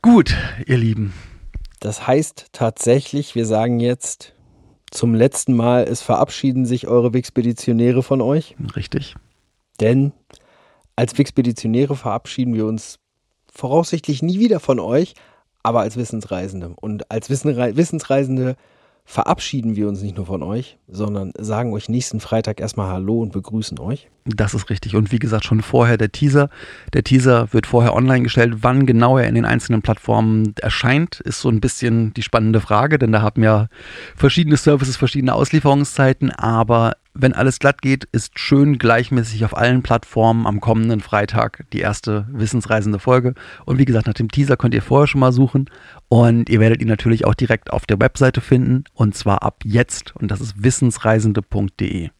Gut, 0.03 0.35
ihr 0.67 0.77
Lieben. 0.77 1.15
Das 1.81 2.07
heißt 2.07 2.47
tatsächlich, 2.53 3.35
wir 3.35 3.47
sagen 3.47 3.81
jetzt 3.81 4.35
zum 4.91 5.15
letzten 5.15 5.55
Mal, 5.55 5.85
es 5.85 6.03
verabschieden 6.03 6.67
sich 6.67 6.87
eure 6.87 7.13
Wixpeditionäre 7.13 8.03
von 8.03 8.21
euch. 8.21 8.57
Richtig. 8.77 9.17
Denn 9.81 10.13
als 10.97 11.19
Wixpeditionäre 11.19 11.97
verabschieden 11.97 12.55
wir 12.55 12.67
uns 12.67 12.99
voraussichtlich 13.53 14.23
nie 14.23 14.39
wieder 14.39 14.61
von 14.61 14.79
euch, 14.79 15.15
aber 15.63 15.81
als 15.81 15.97
Wissensreisende. 15.97 16.75
Und 16.81 17.11
als 17.11 17.31
Wissensreisende 17.31 18.57
verabschieden 19.05 19.77
wir 19.77 19.89
uns 19.89 20.03
nicht 20.03 20.17
nur 20.17 20.27
von 20.27 20.43
euch, 20.43 20.79
sondern 20.89 21.33
sagen 21.39 21.73
euch 21.73 21.89
nächsten 21.89 22.21
Freitag 22.21 22.61
erstmal 22.61 22.91
Hallo 22.91 23.21
und 23.21 23.33
begrüßen 23.33 23.79
euch. 23.79 24.09
Das 24.25 24.55
ist 24.55 24.71
richtig. 24.71 24.97
Und 24.97 25.13
wie 25.13 25.19
gesagt, 25.19 25.45
schon 25.45 25.61
vorher 25.61 25.99
der 25.99 26.11
Teaser. 26.11 26.49
Der 26.95 27.05
Teaser 27.05 27.53
wird 27.53 27.67
vorher 27.67 27.95
online 27.95 28.23
gestellt. 28.23 28.57
Wann 28.63 28.87
genau 28.87 29.19
er 29.19 29.29
in 29.29 29.35
den 29.35 29.45
einzelnen 29.45 29.83
Plattformen 29.83 30.55
erscheint, 30.61 31.21
ist 31.21 31.41
so 31.41 31.51
ein 31.51 31.61
bisschen 31.61 32.15
die 32.15 32.23
spannende 32.23 32.61
Frage, 32.61 32.99
denn 32.99 33.13
da 33.13 33.21
haben 33.21 33.43
ja 33.43 33.69
verschiedene 34.17 34.57
Services 34.57 34.97
verschiedene 34.97 35.35
Auslieferungszeiten. 35.35 36.31
Aber 36.31 36.95
wenn 37.15 37.33
alles 37.33 37.61
glatt 37.61 37.81
geht, 37.81 38.05
ist 38.11 38.39
schön 38.39 38.77
gleichmäßig 38.77 39.45
auf 39.45 39.57
allen 39.57 39.83
Plattformen 39.83 40.47
am 40.47 40.61
kommenden 40.61 41.01
Freitag 41.01 41.65
die 41.73 41.79
erste 41.79 42.27
wissensreisende 42.31 42.99
Folge. 42.99 43.35
Und 43.65 43.79
wie 43.79 43.85
gesagt, 43.85 44.09
nach 44.09 44.15
dem 44.15 44.31
Teaser 44.31 44.57
könnt 44.57 44.75
ihr 44.75 44.83
vorher 44.83 45.07
schon 45.07 45.21
mal 45.21 45.33
suchen. 45.33 45.71
Und 46.09 46.51
ihr 46.51 46.59
werdet 46.59 46.83
ihn 46.83 46.89
natürlich 46.89 47.25
auch 47.25 47.35
direkt 47.35 47.73
auf 47.73 47.87
der 47.87 48.01
Webseite 48.01 48.41
finden. 48.41 48.85
Und 48.95 49.15
zwar 49.15 49.45
ab 49.45 49.63
jetzt. 49.65 50.15
Und 50.17 50.31
das 50.33 50.41
ist 50.41 50.63
wissensreisende.de. 50.63 52.11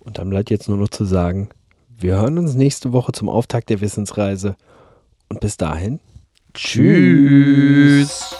Und 0.00 0.18
dann 0.18 0.30
bleibt 0.30 0.50
jetzt 0.50 0.68
nur 0.68 0.78
noch 0.78 0.88
zu 0.88 1.04
sagen, 1.04 1.50
wir 1.98 2.16
hören 2.16 2.38
uns 2.38 2.54
nächste 2.54 2.92
Woche 2.94 3.12
zum 3.12 3.28
Auftakt 3.28 3.68
der 3.68 3.82
Wissensreise. 3.82 4.56
Und 5.28 5.40
bis 5.40 5.58
dahin, 5.58 6.00
Tschüss. 6.54 8.34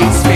It's 0.00 0.27